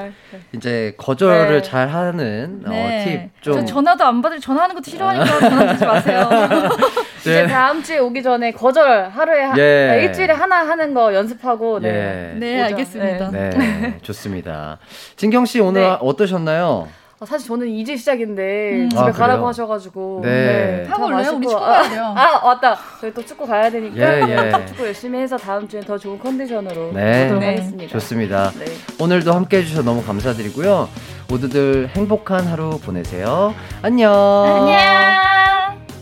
[0.53, 1.61] 이제 거절을 네.
[1.63, 3.01] 잘 하는 네.
[3.01, 3.53] 어, 팁 좀.
[3.55, 6.29] 저 전화도 안 받을 전화하는 것도 싫어하니까 전화 주지 마세요.
[7.21, 7.47] 이제 네.
[7.47, 9.89] 다음 주에 오기 전에 거절 하루에 하, 예.
[9.89, 12.33] 아, 일주일에 하나 하는 거 연습하고 네.
[12.35, 12.37] 예.
[12.39, 12.61] 네.
[12.61, 13.31] 알겠습니다.
[13.31, 14.77] 네, 좋습니다.
[15.15, 15.97] 진경 씨 오늘 네.
[15.99, 16.89] 어떠셨나요?
[17.23, 18.89] 아, 사실 저는 이제 시작인데 음.
[18.89, 19.47] 집에 아, 가라고 그래요?
[19.47, 20.85] 하셔가지고 네.
[20.89, 21.31] 하고 참 올래요?
[21.37, 22.03] 우리 축구 아, 가야 돼요.
[22.17, 24.51] 아 맞다 저희 또 축구 가야 되니까 예, 예.
[24.67, 27.23] 축구 열심히 해서 다음 주엔 더 좋은 컨디션으로 네.
[27.23, 27.47] 보도록 네.
[27.51, 27.91] 하겠습니다.
[27.93, 28.51] 좋습니다.
[28.59, 28.65] 네.
[28.99, 30.89] 오늘도 함께 해주셔서 너무 감사드리고요.
[31.29, 33.55] 모두들 행복한 하루 보내세요.
[33.81, 34.11] 안녕.
[34.13, 35.92] 안녕.